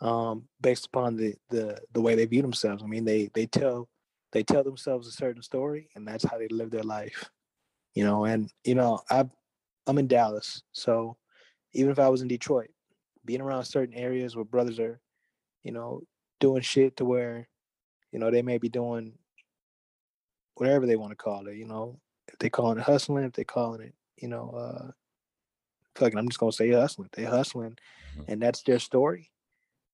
[0.00, 2.82] um, based upon the, the the way they view themselves.
[2.82, 3.88] I mean, they they tell
[4.32, 7.30] they tell themselves a certain story, and that's how they live their life.
[7.94, 9.24] You know, and you know, I
[9.86, 11.16] I'm in Dallas, so
[11.72, 12.70] even if I was in Detroit,
[13.24, 15.00] being around certain areas where brothers are,
[15.62, 16.02] you know,
[16.40, 17.48] doing shit to where,
[18.12, 19.18] you know, they may be doing
[20.56, 21.56] whatever they want to call it.
[21.56, 24.90] You know, if they calling it hustling, if they calling it, you know, uh,
[25.94, 27.10] fucking, I'm just gonna say hustling.
[27.12, 27.76] They hustling,
[28.16, 28.24] Mhm.
[28.28, 29.30] and that's their story.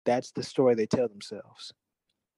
[0.05, 1.73] That's the story they tell themselves.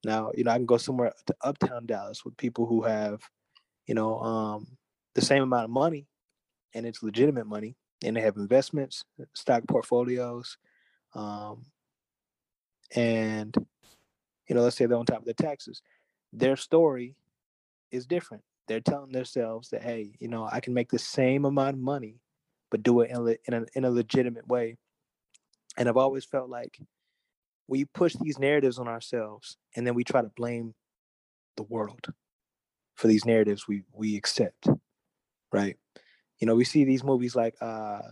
[0.04, 3.20] Now, you know, I can go somewhere to uptown Dallas with people who have,
[3.86, 4.76] you know, um,
[5.14, 6.06] the same amount of money,
[6.74, 10.58] and it's legitimate money, and they have investments, stock portfolios,
[11.14, 11.66] um,
[12.94, 13.54] and
[14.48, 15.82] you know, let's say they're on top of their taxes.
[16.32, 17.16] Their story
[17.90, 18.42] is different.
[18.68, 22.20] They're telling themselves that, hey, you know, I can make the same amount of money,
[22.70, 24.76] but do it in in a, in a legitimate way.
[25.76, 26.78] And I've always felt like
[27.68, 30.74] we push these narratives on ourselves, and then we try to blame
[31.56, 32.06] the world
[32.96, 34.68] for these narratives we we accept,
[35.52, 35.76] right?
[36.40, 38.02] You know, we see these movies like uh,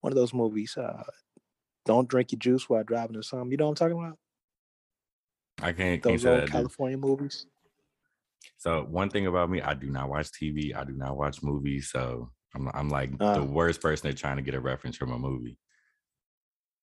[0.00, 1.04] one of those movies, uh,
[1.84, 3.50] "Don't Drink Your Juice While Driving" or something.
[3.50, 4.18] You know what I'm talking about?
[5.60, 6.40] I can't can't Those say that.
[6.40, 6.52] old do.
[6.52, 7.46] California movies.
[8.58, 10.74] So one thing about me, I do not watch TV.
[10.74, 11.90] I do not watch movies.
[11.90, 13.44] So I'm I'm like the Uh.
[13.44, 15.58] worst person at trying to get a reference from a movie.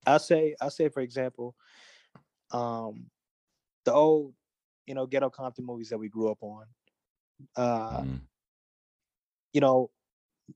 [0.06, 1.56] I'll say, I'll say, for example,
[2.52, 3.10] um,
[3.86, 4.34] the old,
[4.86, 6.66] you know, ghetto Compton movies that we grew up on.
[7.56, 8.22] Uh, Mhm.
[9.54, 9.92] you know,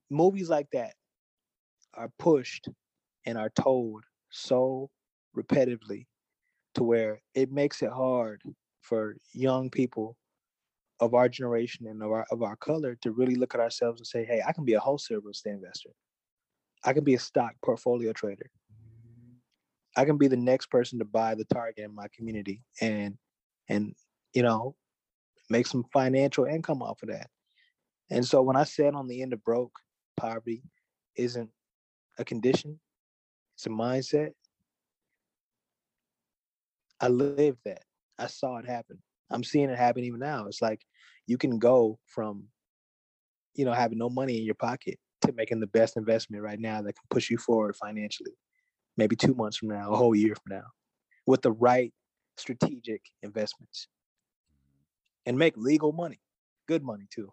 [0.10, 0.95] movies like that
[1.93, 2.67] are pushed
[3.25, 4.89] and are told so
[5.36, 6.08] repetitively
[6.75, 8.41] to where it makes it hard
[8.82, 10.17] for young people
[10.99, 14.08] of our generation and of our of our color to really look at ourselves and
[14.08, 15.91] say, hey, I can be a wholesale real estate investor.
[16.84, 18.49] I can be a stock portfolio trader.
[19.95, 23.15] I can be the next person to buy the target in my community and
[23.69, 23.93] and
[24.34, 24.75] you know
[25.49, 27.27] make some financial income off of that.
[28.10, 29.73] And so when I said on the end of broke,
[30.17, 30.63] poverty
[31.15, 31.49] isn't
[32.17, 32.79] a condition,
[33.56, 34.32] it's a mindset.
[36.99, 37.84] I lived that.
[38.17, 38.99] I saw it happen.
[39.29, 40.45] I'm seeing it happen even now.
[40.47, 40.82] It's like
[41.27, 42.45] you can go from,
[43.56, 46.82] you know, having no money in your pocket to making the best investment right now
[46.82, 48.32] that can push you forward financially,
[48.97, 50.67] maybe two months from now, a whole year from now,
[51.25, 51.93] with the right
[52.38, 53.88] strategic investments
[55.25, 56.19] and make legal money,
[56.67, 57.32] good money too.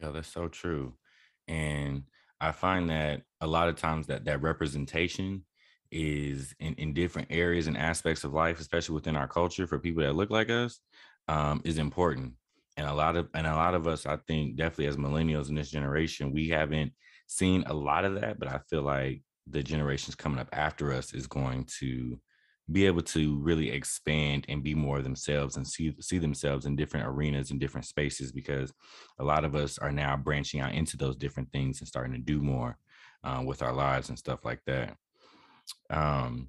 [0.00, 0.94] Yeah, that's so true.
[1.48, 2.04] And
[2.40, 5.44] I find that a lot of times that that representation
[5.90, 10.02] is in, in different areas and aspects of life, especially within our culture for people
[10.02, 10.80] that look like us,
[11.28, 12.32] um, is important.
[12.76, 15.54] And a lot of and a lot of us, I think, definitely as millennials in
[15.54, 16.92] this generation, we haven't
[17.36, 21.14] seen a lot of that, but I feel like the generations coming up after us
[21.14, 22.18] is going to
[22.70, 27.06] be able to really expand and be more themselves and see see themselves in different
[27.06, 28.72] arenas and different spaces because
[29.18, 32.18] a lot of us are now branching out into those different things and starting to
[32.18, 32.78] do more
[33.24, 34.96] uh, with our lives and stuff like that.
[35.90, 36.48] Um,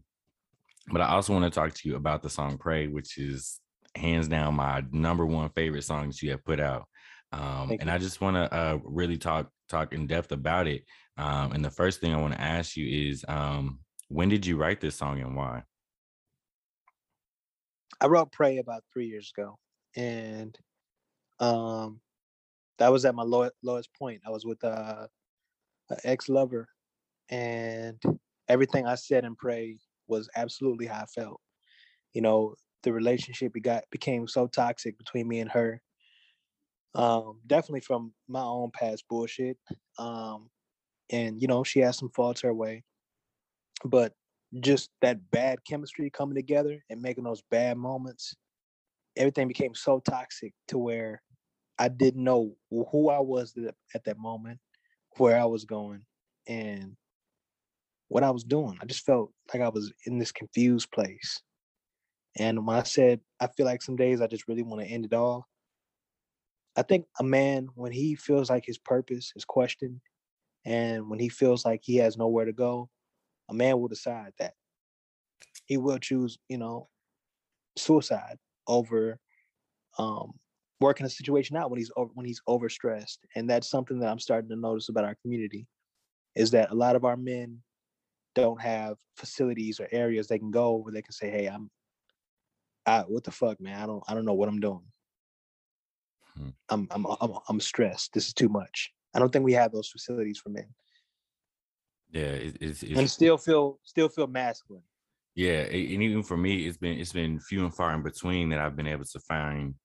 [0.92, 3.60] but I also want to talk to you about the song "Pray," which is
[3.96, 6.86] hands down my number one favorite song that you have put out.
[7.32, 7.90] Um, and.
[7.90, 10.84] I just want to uh, really talk talk in depth about it.
[11.18, 14.58] Um, and the first thing I want to ask you is, um, when did you
[14.58, 15.64] write this song and why?
[18.00, 19.58] I wrote Pray about three years ago,
[19.96, 20.58] and
[21.40, 22.00] um,
[22.80, 24.22] that was at my low, lowest point.
[24.28, 25.08] I was with uh,
[25.90, 26.68] an ex lover,
[27.30, 28.02] and
[28.50, 31.40] everything I said and Pray was absolutely how I felt.
[32.14, 35.82] You know, the relationship got became so toxic between me and her.
[36.96, 39.58] Um, definitely from my own past bullshit.
[39.98, 40.50] Um,
[41.12, 42.84] and you know, she has some faults her way,
[43.84, 44.14] but
[44.60, 48.36] just that bad chemistry coming together and making those bad moments,
[49.18, 51.22] everything became so toxic to where
[51.80, 54.60] I didn't know who I was at at that moment,
[55.18, 56.06] where I was going,
[56.48, 56.96] and
[58.10, 58.78] what I was doing.
[58.82, 61.42] I just felt like I was in this confused place.
[62.38, 65.06] And when I said I feel like some days I just really want to end
[65.06, 65.48] it all,
[66.76, 70.02] I think a man when he feels like his purpose is questioned
[70.66, 72.90] and when he feels like he has nowhere to go,
[73.50, 74.54] a man will decide that
[75.66, 76.88] he will choose, you know,
[77.78, 79.20] suicide over
[79.98, 80.34] um,
[80.80, 83.20] working a situation out when he's over, when he's overstressed.
[83.36, 85.68] And that's something that I'm starting to notice about our community
[86.36, 87.60] is that a lot of our men
[88.36, 91.70] don't have facilities or areas they can go where they can say, "Hey, I'm,
[92.86, 93.80] I, what the fuck, man?
[93.80, 94.84] I don't, I don't know what I'm doing.
[96.36, 96.50] Hmm.
[96.70, 98.14] I'm, I'm, I'm, I'm stressed.
[98.14, 100.68] This is too much." I don't think we have those facilities for men.
[102.12, 104.84] Yeah, it, it's, it's, and still feel still feel masculine.
[105.36, 108.60] Yeah, and even for me, it's been it's been few and far in between that
[108.60, 109.76] I've been able to find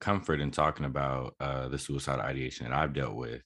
[0.00, 3.42] comfort in talking about uh, the suicide ideation that I've dealt with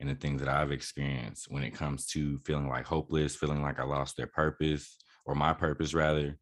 [0.00, 3.80] and the things that I've experienced when it comes to feeling like hopeless, feeling like
[3.80, 6.38] I lost their purpose or my purpose rather.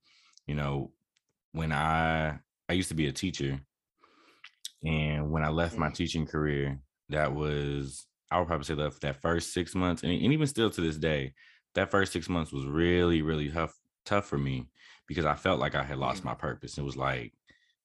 [0.46, 0.92] You know,
[1.53, 3.61] when I I used to be a teacher
[4.85, 5.94] and when I left my mm.
[5.94, 10.33] teaching career, that was I would probably say that that first six months, and, and
[10.33, 11.35] even still to this day,
[11.75, 14.68] that first six months was really, really tough, tough for me
[15.07, 16.27] because I felt like I had lost mm.
[16.27, 16.79] my purpose.
[16.79, 17.33] It was like,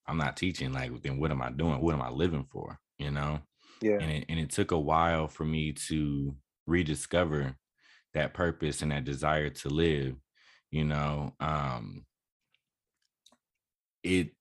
[0.08, 0.72] I'm not teaching.
[0.72, 1.82] Like, then what am I doing?
[1.82, 2.80] What am I living for?
[2.98, 3.40] You know?
[3.82, 3.98] Yeah.
[4.02, 6.36] And it, and it took a while for me to
[6.66, 7.56] rediscover
[8.14, 10.16] that purpose and that desire to live.
[10.72, 12.06] You know, um,
[14.04, 14.32] it.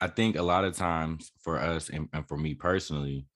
[0.00, 3.26] I think a lot of times for us and, and for me personally,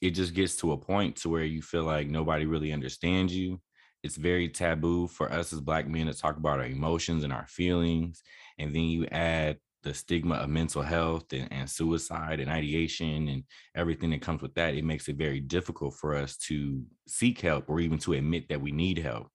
[0.00, 3.60] it just gets to a point to where you feel like nobody really understands you.
[4.02, 7.46] It's very taboo for us as black men to talk about our emotions and our
[7.46, 8.22] feelings
[8.58, 13.44] and then you add the stigma of mental health and, and, suicide and ideation and
[13.74, 17.64] everything that comes with that it makes it very difficult for us to seek help
[17.68, 19.28] or even to admit that we need help.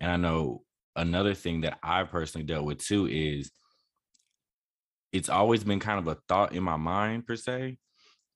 [0.00, 0.62] And i know
[0.94, 3.50] another thing that i've personally dealt with too is
[5.12, 7.76] it's always been kind of a thought in my mind per se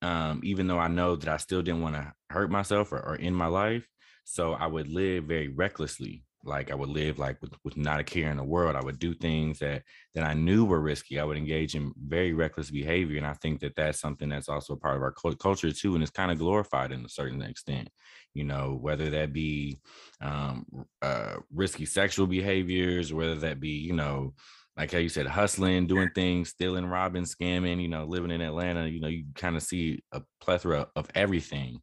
[0.02, 3.16] um, even though I know that I still didn't want to hurt myself or, or
[3.20, 3.86] end my life.
[4.24, 6.24] So I would live very recklessly.
[6.44, 8.76] Like I would live like with, with not a care in the world.
[8.76, 9.82] I would do things that
[10.14, 11.18] that I knew were risky.
[11.18, 14.74] I would engage in very reckless behavior, and I think that that's something that's also
[14.74, 17.88] a part of our culture too, and it's kind of glorified in a certain extent.
[18.32, 19.80] You know, whether that be
[20.20, 20.66] um,
[21.02, 24.34] uh, risky sexual behaviors, whether that be you know
[24.76, 28.86] like how you said, hustling, doing things, stealing, robbing, scamming, you know, living in Atlanta,
[28.86, 31.80] you know, you kind of see a plethora of everything.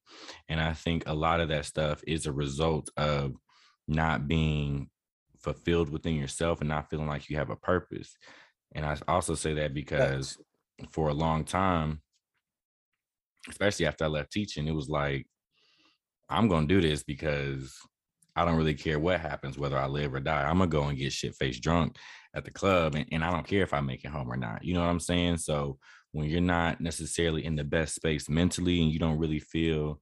[0.48, 3.34] And I think a lot of that stuff is a result of
[3.88, 4.90] not being
[5.40, 8.16] fulfilled within yourself and not feeling like you have a purpose.
[8.74, 10.38] And I also say that because
[10.92, 12.02] for a long time,
[13.50, 15.28] especially after I left teaching, it was like,
[16.30, 17.76] I'm going to do this because
[18.36, 20.44] I don't really care what happens, whether I live or die.
[20.44, 21.98] I'm gonna go and get shit faced drunk
[22.36, 24.64] at the club, and, and I don't care if I make it home or not.
[24.64, 25.38] You know what I'm saying?
[25.38, 25.78] So
[26.12, 30.00] when you're not necessarily in the best space mentally, and you don't really feel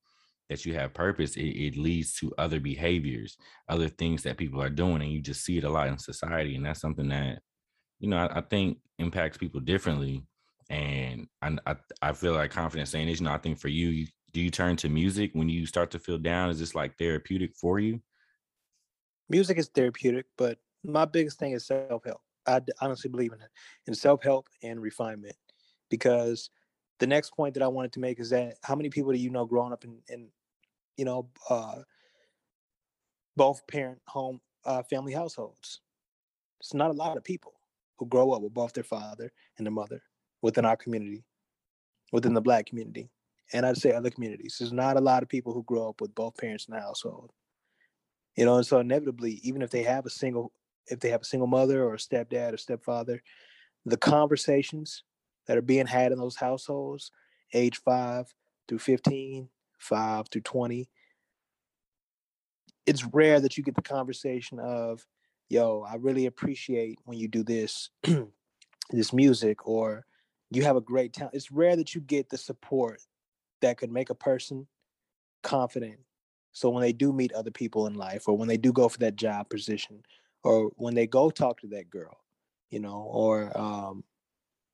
[0.49, 3.37] that you have purpose, it, it leads to other behaviors,
[3.69, 6.55] other things that people are doing, and you just see it a lot in society,
[6.55, 7.39] and that's something that
[7.99, 10.25] you know I, I think impacts people differently.
[10.69, 13.19] And I, I, I feel like confident saying this.
[13.19, 15.91] You know, I think for you, you do you turn to music when you start
[15.91, 16.49] to feel down?
[16.49, 18.01] Is this like therapeutic for you?
[19.31, 22.21] Music is therapeutic, but my biggest thing is self help.
[22.45, 23.49] I honestly believe in it,
[23.87, 25.35] in self help and refinement,
[25.89, 26.49] because
[26.99, 29.29] the next point that I wanted to make is that how many people do you
[29.29, 30.27] know growing up in, in
[30.97, 31.81] you know, uh,
[33.35, 35.81] both parent home uh, family households?
[36.59, 37.53] It's not a lot of people
[37.97, 40.01] who grow up with both their father and their mother
[40.41, 41.23] within our community,
[42.11, 43.09] within the black community,
[43.53, 44.57] and I'd say other communities.
[44.59, 47.31] There's not a lot of people who grow up with both parents in the household
[48.35, 50.51] you know and so inevitably even if they have a single
[50.87, 53.21] if they have a single mother or a stepdad or stepfather
[53.85, 55.03] the conversations
[55.47, 57.11] that are being had in those households
[57.53, 58.33] age 5
[58.67, 60.89] through 15 5 through 20
[62.85, 65.05] it's rare that you get the conversation of
[65.49, 67.89] yo i really appreciate when you do this
[68.91, 70.05] this music or
[70.51, 71.33] you have a great talent.
[71.33, 73.01] It's rare that you get the support
[73.61, 74.67] that could make a person
[75.43, 75.99] confident
[76.51, 78.97] so when they do meet other people in life, or when they do go for
[78.99, 80.03] that job position,
[80.43, 82.17] or when they go talk to that girl,
[82.69, 84.03] you know, or um,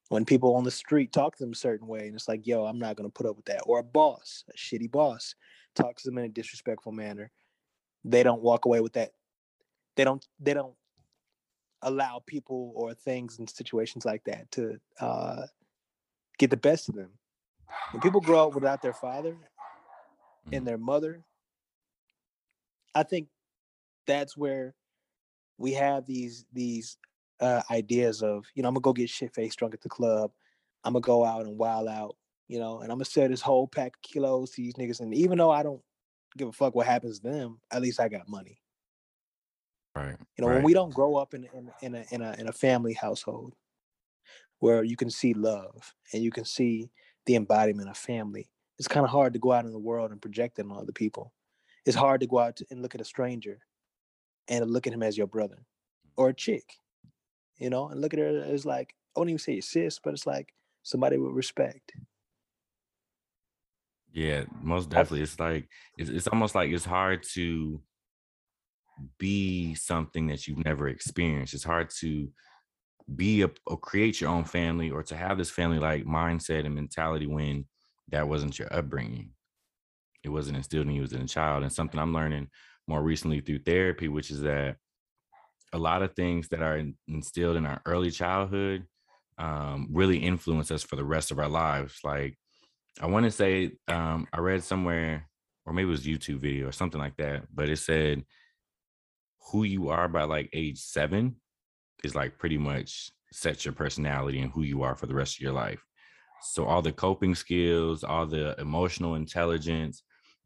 [0.10, 2.66] when people on the street talk to them a certain way, and it's like, yo,
[2.66, 3.62] I'm not gonna put up with that.
[3.66, 5.36] Or a boss, a shitty boss,
[5.76, 7.32] talks to them in a disrespectful manner.
[8.04, 9.12] They don't walk away with that.
[9.96, 10.26] They don't.
[10.40, 10.76] They don't
[11.84, 15.44] allow people or things and situations like that to uh,
[16.40, 17.12] get the best of them.
[17.92, 19.38] When people grow up without their father
[20.52, 20.66] and mm.
[20.66, 21.24] their mother
[22.98, 23.28] I think
[24.08, 24.74] that's where
[25.60, 26.98] we have these these
[27.40, 30.32] uh, ideas of you know I'm gonna go get shit faced drunk at the club.
[30.84, 32.16] I'm gonna go out and wild out,
[32.48, 35.00] you know, and I'm gonna sell this whole pack of kilos to these niggas.
[35.00, 35.82] And even though I don't
[36.38, 38.60] give a fuck what happens to them, at least I got money.
[39.96, 40.16] Right.
[40.38, 40.56] You know, right.
[40.56, 43.54] when we don't grow up in in, in a in a in a family household
[44.60, 46.90] where you can see love and you can see
[47.28, 50.22] the embodiment of family, it's kind of hard to go out in the world and
[50.22, 51.32] project it on other people.
[51.88, 53.60] It's hard to go out and look at a stranger
[54.50, 56.12] and look at him as your brother mm.
[56.18, 56.74] or a chick,
[57.58, 60.14] you know, and look at her as like, I wouldn't even say your sis, but
[60.14, 61.94] it's like somebody with respect.
[64.12, 65.22] Yeah, most definitely.
[65.22, 67.82] It's like it's, it's almost like it's hard to
[69.18, 71.54] be something that you've never experienced.
[71.54, 72.30] It's hard to
[73.16, 76.76] be a or create your own family or to have this family like mindset and
[76.76, 77.66] mentality when
[78.10, 79.32] that wasn't your upbringing.
[80.24, 81.64] It wasn't instilled in you as a child.
[81.64, 82.50] And something I'm learning
[82.88, 84.78] more recently through therapy, which is that
[85.74, 88.86] a lot of things that are instilled in our early childhood
[89.38, 92.00] um, really influence us for the rest of our lives.
[92.04, 92.38] Like
[93.02, 95.28] I want to say, um, I read somewhere,
[95.66, 98.24] or maybe it was YouTube video or something like that, but it said
[99.52, 101.36] who you are by like age seven
[102.04, 105.42] is like pretty much sets your personality and who you are for the rest of
[105.42, 105.84] your life.
[106.42, 110.04] So all the coping skills, all the emotional intelligence,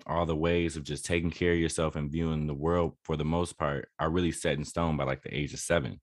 [0.08, 3.26] all the ways of just taking care of yourself and viewing the world for the
[3.26, 6.02] most part are really set in stone by like the age of seven.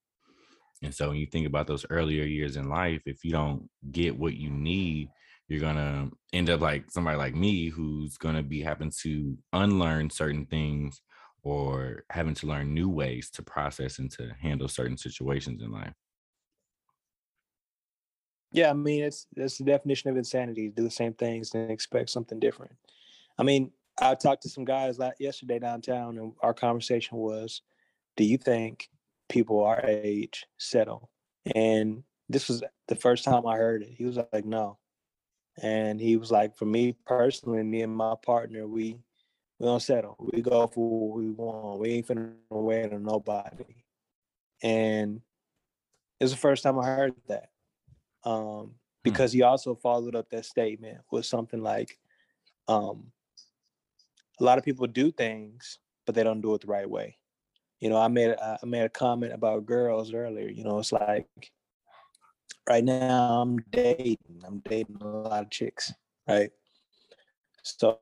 [0.82, 4.18] And so when you think about those earlier years in life, if you don't get
[4.18, 5.08] what you need,
[5.48, 10.46] you're gonna end up like somebody like me who's gonna be having to unlearn certain
[10.46, 11.00] things
[11.42, 15.94] or having to learn new ways to process and to handle certain situations in life.
[18.52, 20.68] Yeah, I mean it's that's the definition of insanity.
[20.68, 22.76] to Do the same things and expect something different.
[23.38, 27.62] I mean, I talked to some guys yesterday downtown, and our conversation was,
[28.16, 28.88] "Do you think
[29.28, 31.10] people our age settle?"
[31.54, 33.90] And this was the first time I heard it.
[33.90, 34.78] He was like, "No,"
[35.62, 39.00] and he was like, "For me personally, me and my partner, we
[39.58, 40.16] we don't settle.
[40.20, 41.80] We go for what we want.
[41.80, 43.84] We ain't finna wait on nobody."
[44.62, 45.20] And
[46.20, 47.50] it was the first time I heard that,
[48.24, 48.72] um, hmm.
[49.02, 51.98] because he also followed up that statement with something like,
[52.68, 53.12] um,
[54.40, 57.16] a lot of people do things, but they don't do it the right way.
[57.80, 60.48] You know, I made I made a comment about girls earlier.
[60.48, 61.26] You know, it's like
[62.68, 64.18] right now I'm dating.
[64.44, 65.92] I'm dating a lot of chicks,
[66.28, 66.50] right?
[67.62, 68.00] So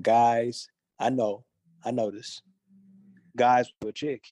[0.00, 1.44] guys, I know,
[1.84, 2.40] I know this.
[3.36, 4.24] Guys with a chick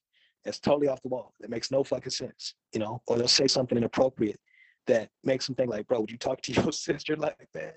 [0.44, 1.34] that's totally off the wall.
[1.40, 4.40] That makes no fucking sense, you know, or they'll say something inappropriate
[4.86, 7.76] that makes them think like, bro, would you talk to your sister like that?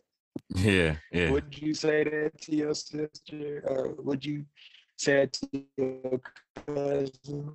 [0.56, 1.32] Yeah, yeah.
[1.32, 4.46] Would you say that to your sister, or would you
[4.98, 6.22] say it to your
[6.68, 7.54] cousin?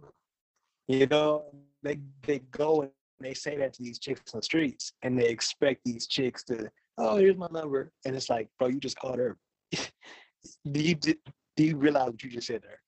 [0.88, 1.44] You know,
[1.82, 5.28] they they go and they say that to these chicks on the streets, and they
[5.28, 9.18] expect these chicks to, oh, here's my number, and it's like, bro, you just called
[9.18, 9.36] her.
[9.72, 12.80] do you do you realize what you just said there?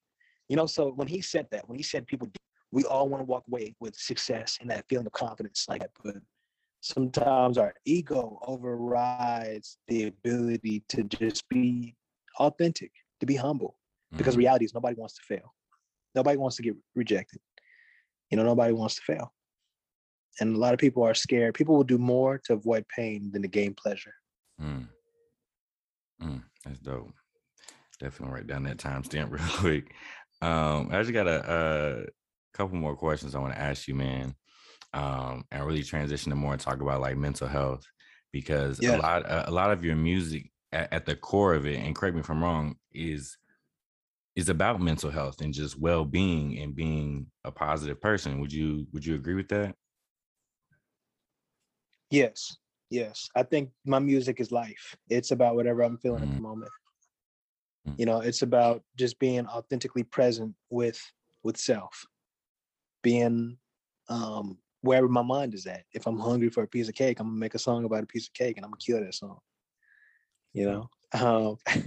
[0.48, 2.28] You know, so when he said that, when he said people,
[2.72, 5.90] we all want to walk away with success and that feeling of confidence, like that,
[6.02, 6.16] but
[6.80, 11.96] sometimes our ego overrides the ability to just be
[12.38, 13.78] authentic, to be humble.
[14.16, 14.40] Because mm-hmm.
[14.40, 15.54] reality is nobody wants to fail.
[16.14, 17.40] Nobody wants to get rejected.
[18.30, 19.32] You know, nobody wants to fail.
[20.40, 21.54] And a lot of people are scared.
[21.54, 24.14] People will do more to avoid pain than to gain pleasure.
[24.62, 24.88] Mm.
[26.22, 27.12] Mm, that's dope.
[28.00, 29.92] Definitely write down that timestamp real quick.
[30.40, 34.34] Um, I just got a, a couple more questions I want to ask you, man
[34.94, 37.84] um, and really transition to more and talk about like mental health
[38.32, 38.96] because yeah.
[38.96, 42.14] a lot a lot of your music at, at, the core of it and correct
[42.14, 43.36] me if i'm wrong is
[44.36, 49.04] is about mental health and just well-being and being a positive person would you would
[49.04, 49.74] you agree with that
[52.10, 52.56] yes
[52.90, 56.30] yes i think my music is life it's about whatever i'm feeling mm-hmm.
[56.30, 56.70] at the moment
[57.86, 57.96] mm-hmm.
[57.98, 61.00] you know it's about just being authentically present with
[61.42, 62.04] with self
[63.02, 63.56] being
[64.08, 65.84] um wherever my mind is at.
[65.92, 68.06] If I'm hungry for a piece of cake, I'm gonna make a song about a
[68.06, 69.38] piece of cake and I'm gonna kill that song.
[70.52, 70.90] You know?
[71.12, 71.56] Um,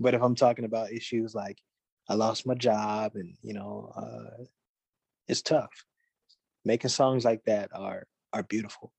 [0.00, 1.58] but if I'm talking about issues like
[2.08, 4.44] I lost my job and you know, uh,
[5.28, 5.84] it's tough.
[6.64, 8.92] Making songs like that are are beautiful.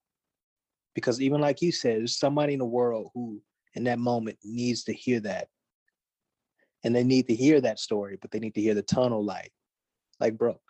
[0.95, 3.41] Because even like you said, there's somebody in the world who
[3.75, 5.47] in that moment needs to hear that.
[6.83, 9.51] And they need to hear that story, but they need to hear the tunnel light,
[10.19, 10.61] like broke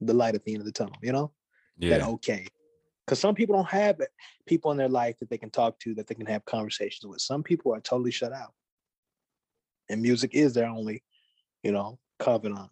[0.00, 1.32] the light at the end of the tunnel, you know?
[1.78, 1.98] Yeah.
[1.98, 2.46] That okay.
[3.04, 4.00] Because some people don't have
[4.46, 7.20] people in their life that they can talk to, that they can have conversations with.
[7.20, 8.52] Some people are totally shut out.
[9.90, 11.02] And music is their only,
[11.62, 12.70] you know, covenant.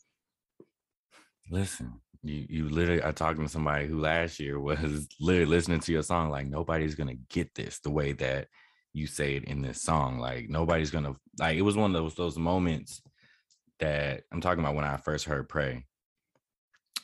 [1.51, 5.93] Listen, you you literally are talking to somebody who last year was literally listening to
[5.93, 8.49] your song like nobody's gonna get this the way that
[8.95, 10.19] you say it in this song.
[10.19, 13.03] Like nobody's gonna like it was one of those those moments
[13.81, 15.85] that I'm talking about when I first heard Pray.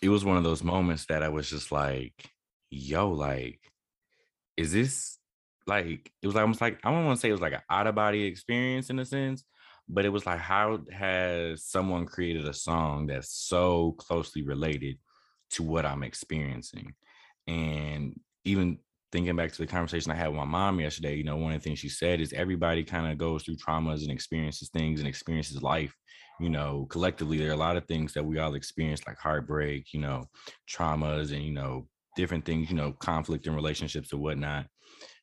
[0.00, 2.14] It was one of those moments that I was just like,
[2.70, 3.60] yo, like,
[4.56, 5.18] is this
[5.66, 7.86] like it was almost like I don't want to say it was like an out
[7.86, 9.44] of body experience in a sense,
[9.88, 14.98] but it was like how has someone created a song that's so closely related
[15.50, 16.94] to what I'm experiencing?
[17.46, 18.78] And even
[19.12, 21.60] thinking back to the conversation I had with my mom yesterday, you know, one of
[21.60, 25.08] the things she said is everybody kind of goes through traumas and experiences things and
[25.08, 25.94] experiences life.
[26.40, 29.92] You know, collectively, there are a lot of things that we all experience, like heartbreak,
[29.92, 30.26] you know,
[30.70, 34.66] traumas and, you know, different things, you know, conflict in relationships or whatnot.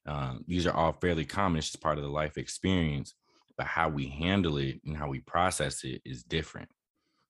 [0.05, 1.59] Um, these are all fairly common.
[1.59, 3.15] It's just part of the life experience,
[3.57, 6.69] but how we handle it and how we process it is different.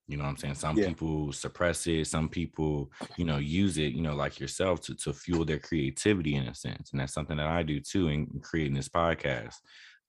[0.08, 0.54] You know what I'm saying?
[0.54, 0.88] Some yeah.
[0.88, 5.12] people suppress it, some people, you know, use it, you know, like yourself to, to
[5.12, 6.92] fuel their creativity in a sense.
[6.92, 9.56] And that's something that I do too in, in creating this podcast.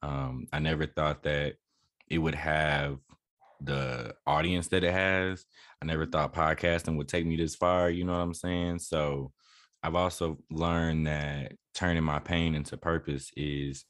[0.03, 1.55] Um, I never thought that
[2.09, 2.99] it would have
[3.61, 5.45] the audience that it has.
[5.81, 8.79] I never thought podcasting would take me this far, you know what I'm saying?
[8.79, 9.31] So
[9.81, 13.85] I've also learned that turning my pain into purpose is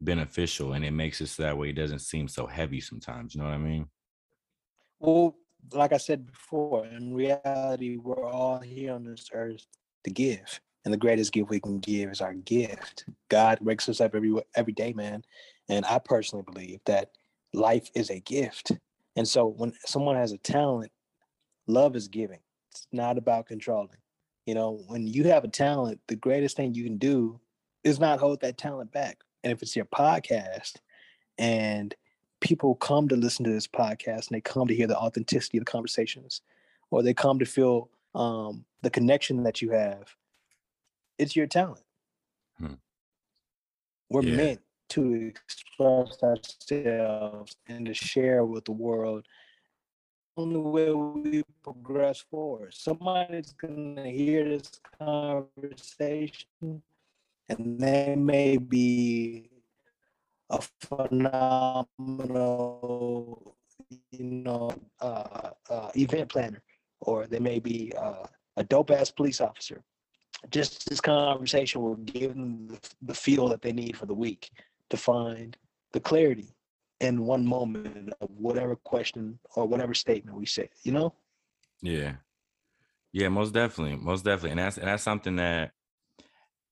[0.00, 3.34] beneficial and it makes it so that way it doesn't seem so heavy sometimes.
[3.34, 3.86] You know what I mean?
[4.98, 5.36] Well,
[5.72, 9.66] like I said before, in reality, we're all here on this earth
[10.04, 10.60] to give.
[10.84, 13.04] And the greatest gift we can give is our gift.
[13.30, 15.24] God wakes us up every every day, man.
[15.68, 17.12] And I personally believe that
[17.54, 18.72] life is a gift.
[19.16, 20.92] And so when someone has a talent,
[21.66, 22.40] love is giving.
[22.70, 23.96] It's not about controlling.
[24.46, 27.40] You know, when you have a talent, the greatest thing you can do
[27.82, 29.18] is not hold that talent back.
[29.42, 30.76] And if it's your podcast
[31.38, 31.94] and
[32.44, 35.64] people come to listen to this podcast and they come to hear the authenticity of
[35.64, 36.42] the conversations
[36.90, 40.14] or they come to feel um, the connection that you have
[41.18, 41.82] it's your talent
[42.58, 42.74] hmm.
[44.10, 44.36] we're yeah.
[44.36, 49.24] meant to express ourselves and to share with the world
[50.36, 56.82] only way we progress forward somebody's going to hear this conversation
[57.48, 59.48] and they may be
[60.50, 61.86] a phenomenal,
[64.10, 64.70] you know,
[65.00, 66.62] uh, uh, event planner,
[67.00, 68.26] or they may be uh,
[68.56, 69.82] a dope ass police officer.
[70.50, 74.50] Just this conversation will give them the, feel that they need for the week
[74.90, 75.56] to find
[75.92, 76.54] the clarity
[77.00, 80.68] in one moment of whatever question or whatever statement we say.
[80.82, 81.14] You know?
[81.82, 82.14] Yeah.
[83.12, 85.70] Yeah, most definitely, most definitely, and that's and that's something that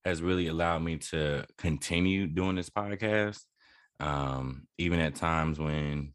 [0.04, 3.44] has really allowed me to continue doing this podcast
[4.02, 6.12] um, even at times when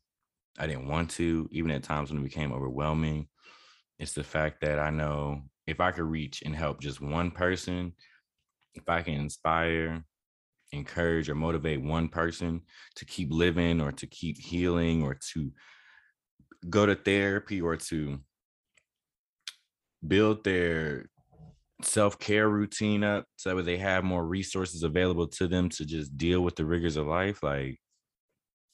[0.59, 3.27] I didn't want to, even at times when it became overwhelming.
[3.97, 7.93] It's the fact that I know if I could reach and help just one person,
[8.75, 10.03] if I can inspire,
[10.73, 12.61] encourage, or motivate one person
[12.95, 15.51] to keep living or to keep healing or to
[16.69, 18.19] go to therapy or to
[20.05, 21.09] build their
[21.83, 26.41] self-care routine up so that they have more resources available to them to just deal
[26.41, 27.79] with the rigors of life like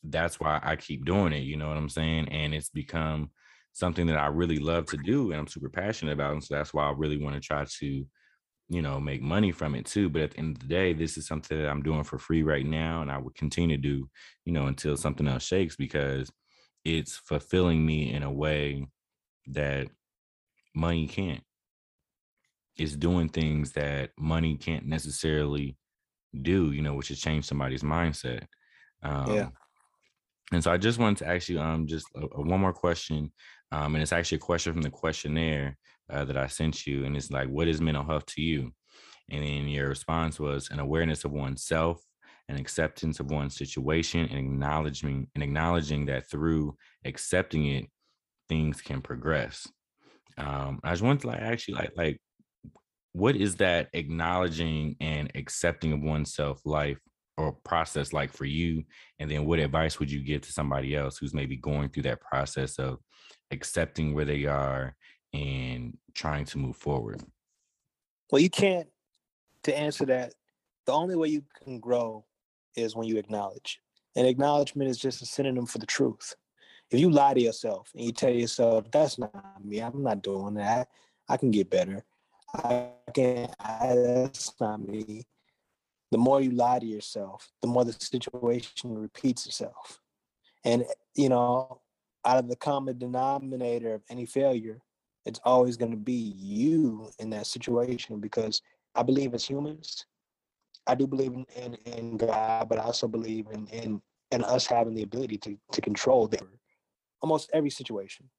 [0.03, 2.27] that's why i keep doing it you know what i'm saying?
[2.29, 3.29] And it's become
[3.73, 6.73] something that i really love to do and i'm super passionate about and so that's
[6.73, 8.05] why i really want to try to
[8.69, 11.17] you know make money from it too but at the end of the day this
[11.17, 14.09] is something that i'm doing for free right now and i would continue to do
[14.45, 16.31] you know until something else shakes because
[16.85, 18.85] it's fulfilling me in a way
[19.47, 19.87] that
[20.73, 21.43] money can't
[22.77, 25.77] is doing things that money can't necessarily
[26.41, 28.45] do, you know, which has changed somebody's mindset.
[29.03, 29.49] Um, yeah.
[30.51, 33.31] And so I just wanted to ask you um, just a, a one more question.
[33.71, 35.77] Um, and it's actually a question from the questionnaire
[36.09, 37.05] uh, that I sent you.
[37.05, 38.71] And it's like, what is mental health to you?
[39.29, 42.03] And then your response was an awareness of oneself,
[42.49, 47.85] an acceptance of one's situation, and acknowledging and acknowledging that through accepting it,
[48.49, 49.67] things can progress.
[50.37, 52.21] Um, I just wanted to like actually like like
[53.13, 56.99] what is that acknowledging and accepting of oneself life
[57.37, 58.83] or process like for you?
[59.19, 62.21] And then what advice would you give to somebody else who's maybe going through that
[62.21, 62.97] process of
[63.51, 64.95] accepting where they are
[65.31, 67.21] and trying to move forward?
[68.31, 68.87] Well you can't
[69.63, 70.33] to answer that
[70.85, 72.25] the only way you can grow
[72.75, 73.79] is when you acknowledge.
[74.15, 76.35] And acknowledgement is just a synonym for the truth.
[76.89, 79.31] If you lie to yourself and you tell yourself that's not
[79.63, 79.79] me.
[79.79, 80.87] I'm not doing that.
[81.29, 82.03] I can get better
[82.53, 85.25] I can't, I, that's not me.
[86.11, 89.99] The more you lie to yourself, the more the situation repeats itself.
[90.63, 90.85] And,
[91.15, 91.81] you know,
[92.25, 94.81] out of the common denominator of any failure
[95.25, 98.61] It's always going to be you in that situation because
[98.95, 100.05] I believe as humans,
[100.85, 104.01] I do believe in, in, in God, but I also believe in, in
[104.31, 106.39] in us having the ability to to control the,
[107.21, 108.29] almost every situation.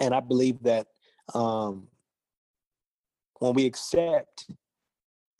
[0.00, 0.86] And I believe that
[1.34, 1.88] um,
[3.38, 4.46] when we accept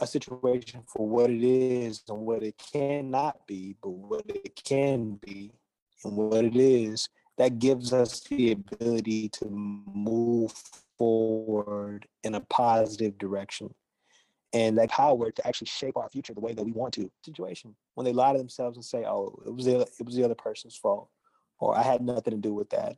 [0.01, 5.15] a situation for what it is and what it cannot be, but what it can
[5.25, 5.53] be
[6.05, 10.53] and what it is, that gives us the ability to move
[10.99, 13.73] forward in a positive direction
[14.53, 17.11] and that power to actually shape our future the way that we want to.
[17.25, 20.25] Situation when they lie to themselves and say, "Oh, it was the it was the
[20.25, 21.09] other person's fault,"
[21.59, 22.97] or "I had nothing to do with that,"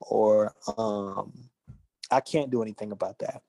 [0.00, 1.32] or um,
[2.10, 3.42] "I can't do anything about that."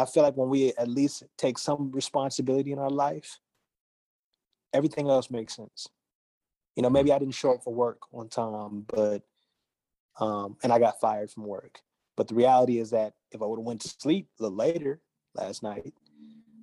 [0.00, 3.38] I feel like when we at least take some responsibility in our life,
[4.72, 5.88] everything else makes sense.
[6.76, 9.22] You know, maybe I didn't show up for work on time, but
[10.18, 11.80] um, and I got fired from work.
[12.16, 15.00] But the reality is that if I would have went to sleep a little later
[15.34, 15.92] last night,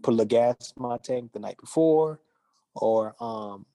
[0.04, 2.20] put a little gas in my tank the night before,
[2.76, 3.66] or um,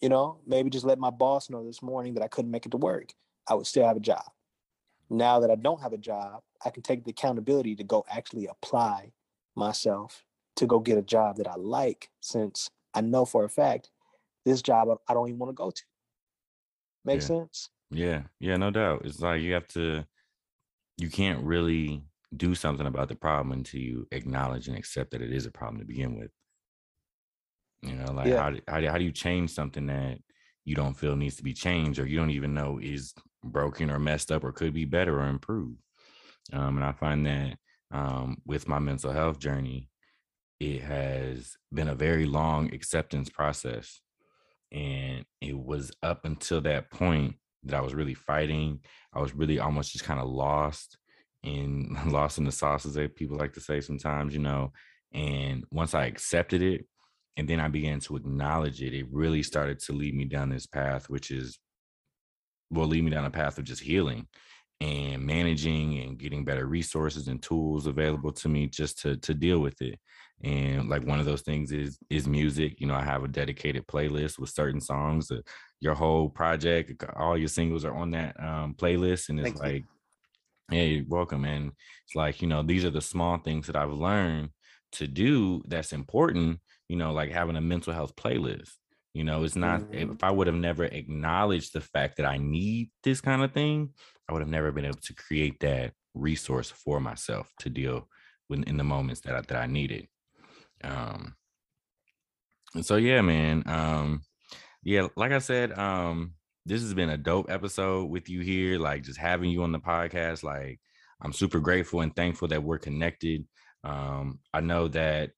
[0.00, 2.70] you know, maybe just let my boss know this morning that I couldn't make it
[2.72, 3.12] to work,
[3.48, 4.24] I would still have a job.
[5.12, 8.46] Now that I don't have a job, I can take the accountability to go actually
[8.46, 9.12] apply
[9.54, 10.24] myself
[10.56, 13.90] to go get a job that I like, since I know for a fact
[14.46, 15.82] this job I don't even want to go to.
[17.04, 17.26] Make Yeah.
[17.26, 17.68] sense?
[17.90, 19.02] Yeah, yeah, no doubt.
[19.04, 20.06] It's like you have to,
[20.96, 22.04] you can't really
[22.34, 25.78] do something about the problem until you acknowledge and accept that it is a problem
[25.80, 26.30] to begin with.
[27.82, 28.38] You know, like Yeah.
[28.38, 30.18] how how how do you change something that
[30.64, 33.12] you don't feel needs to be changed or you don't even know is
[33.44, 35.78] broken or messed up or could be better or improved?
[36.52, 37.58] Um, and I find that
[37.90, 39.88] um, with my mental health journey,
[40.60, 44.00] it has been a very long acceptance process.
[44.70, 48.80] And it was up until that point that I was really fighting.
[49.12, 50.96] I was really almost just kind of lost
[51.42, 54.72] in lost in the sauce, as people like to say sometimes, you know.
[55.12, 56.86] And once I accepted it,
[57.36, 60.66] and then I began to acknowledge it, it really started to lead me down this
[60.66, 61.58] path, which is
[62.72, 64.26] will lead me down a path of just healing
[64.80, 69.60] and managing and getting better resources and tools available to me just to to deal
[69.60, 69.98] with it.
[70.42, 72.80] And like one of those things is is music.
[72.80, 75.30] You know, I have a dedicated playlist with certain songs.
[75.30, 75.42] Uh,
[75.80, 79.72] your whole project, all your singles are on that um, playlist, and it's Thank you.
[79.72, 79.84] like,
[80.70, 81.44] hey, you're welcome.
[81.44, 81.72] And
[82.04, 84.50] it's like you know, these are the small things that I've learned
[84.92, 86.58] to do that's important.
[86.88, 88.70] You know, like having a mental health playlist.
[89.14, 90.12] You know, it's not Mhm.
[90.14, 93.94] if I would have never acknowledged the fact that I need this kind of thing,
[94.28, 98.08] I would have never been able to create that resource for myself to deal
[98.48, 100.08] with in the moments that I, that I needed.
[100.82, 101.36] Um,
[102.74, 103.62] and so yeah, man.
[103.66, 104.22] Um,
[104.82, 106.34] yeah, like I said, um,
[106.64, 108.78] this has been a dope episode with you here.
[108.78, 110.42] Like just having you on the podcast.
[110.42, 110.80] Like
[111.20, 113.46] I'm super grateful and thankful that we're connected.
[113.84, 115.32] Um, I know that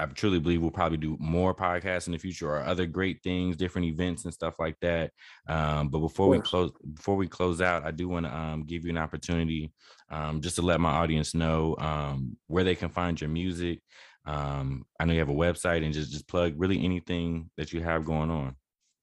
[0.00, 3.56] I truly believe we'll probably do more podcasts in the future or other great things,
[3.56, 5.12] different events and stuff like that.
[5.48, 8.84] Um, but before we close, before we close out, I do want to um, give
[8.84, 9.72] you an opportunity
[10.10, 13.80] um, just to let my audience know um, where they can find your music.
[14.24, 17.80] Um, I know you have a website and just just plug really anything that you
[17.82, 18.56] have going on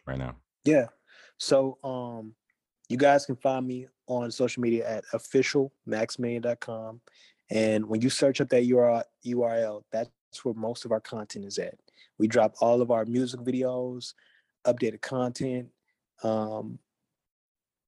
[0.07, 0.35] right now.
[0.65, 0.87] Yeah.
[1.37, 2.35] So um
[2.89, 7.01] you guys can find me on social media at officialmaxmillion.com.
[7.51, 9.83] And when you search up that URL, URL,
[10.30, 11.75] that's where most of our content is at.
[12.17, 14.13] We drop all of our music videos,
[14.65, 15.69] updated content,
[16.23, 16.80] um,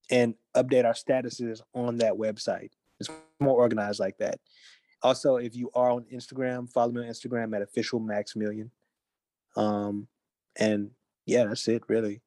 [0.10, 2.72] and update our statuses on that website.
[3.00, 4.40] It's more organized like that.
[5.04, 8.70] Also, if you are on Instagram, follow me on Instagram at official maximillion.
[9.56, 10.08] Um,
[10.60, 10.92] and
[11.26, 12.22] yeah, that's it really.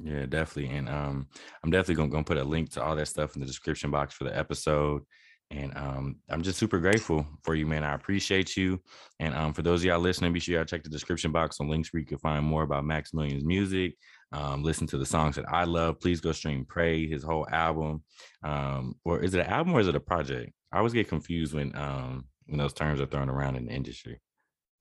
[0.00, 0.76] Yeah, definitely.
[0.76, 1.26] And um,
[1.62, 4.14] I'm definitely gonna, gonna put a link to all that stuff in the description box
[4.14, 5.02] for the episode.
[5.50, 7.82] And um, I'm just super grateful for you, man.
[7.82, 8.80] I appreciate you.
[9.18, 11.68] And um, for those of y'all listening, be sure y'all check the description box on
[11.68, 13.96] links where you can find more about Max Million's music.
[14.32, 16.00] Um, listen to the songs that I love.
[16.00, 18.02] Please go stream Pray, his whole album.
[18.42, 20.52] Um, or is it an album or is it a project?
[20.70, 24.20] I always get confused when um when those terms are thrown around in the industry.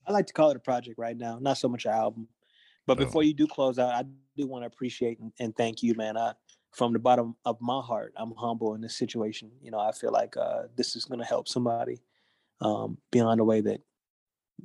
[0.06, 2.28] I like to call it a project right now, not so much an album.
[2.86, 3.06] But Oh.
[3.06, 4.04] before you do close out, I
[4.38, 6.18] do want to appreciate and, and thank you, man.
[6.18, 6.34] I,
[6.72, 9.52] from the bottom of my heart, I'm humble in this situation.
[9.62, 12.00] You know, I feel like uh, this is going to help somebody
[12.62, 13.82] um, beyond a way that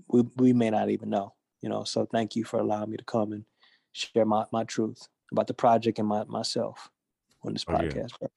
[0.08, 1.34] we, we may not even know.
[1.60, 3.44] You know, so thank you for allowing me to come and
[3.92, 6.90] share my, my truth about the project and my, myself
[7.44, 7.88] on this Oh, yeah.
[7.88, 8.18] podcast.
[8.18, 8.28] bro.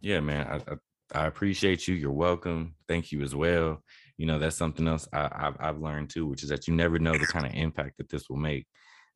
[0.00, 0.46] Yeah, man.
[0.46, 0.76] I, I
[1.14, 1.94] I appreciate you.
[1.94, 2.74] You're welcome.
[2.88, 3.82] Thank you as well.
[4.16, 6.98] You know, that's something else I, I've I've learned too, which is that you never
[6.98, 8.66] know the kind of impact that this will make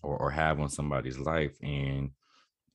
[0.02, 1.56] or, or have on somebody's life.
[1.62, 2.10] And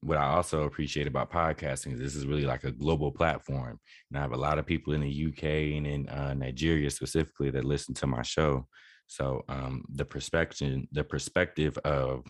[0.01, 3.79] what I also appreciate about podcasting is this is really like a global platform.
[4.09, 5.43] And I have a lot of people in the UK
[5.77, 8.67] and in uh, Nigeria specifically that listen to my show.
[9.05, 12.25] So um, the perspective, the perspective of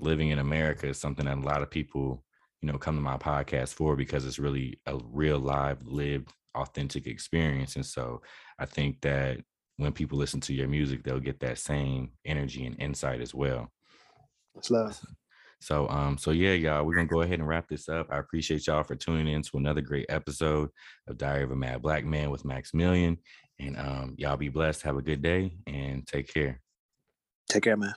[0.00, 2.24] living in America is something that a lot of people,
[2.60, 7.06] you know, come to my podcast for because it's really a real live, lived, authentic
[7.06, 7.76] experience.
[7.76, 8.22] And so
[8.58, 9.38] I think that
[9.76, 13.70] when people listen to your music, they'll get that same energy and insight as well.
[14.56, 14.98] It's love.
[15.66, 18.06] So um, so yeah, y'all, we're gonna go ahead and wrap this up.
[18.08, 20.68] I appreciate y'all for tuning in to another great episode
[21.08, 23.18] of Diary of a Mad Black Man with Maximilian.
[23.58, 24.82] And um, y'all be blessed.
[24.82, 26.60] Have a good day and take care.
[27.50, 27.94] Take care, man.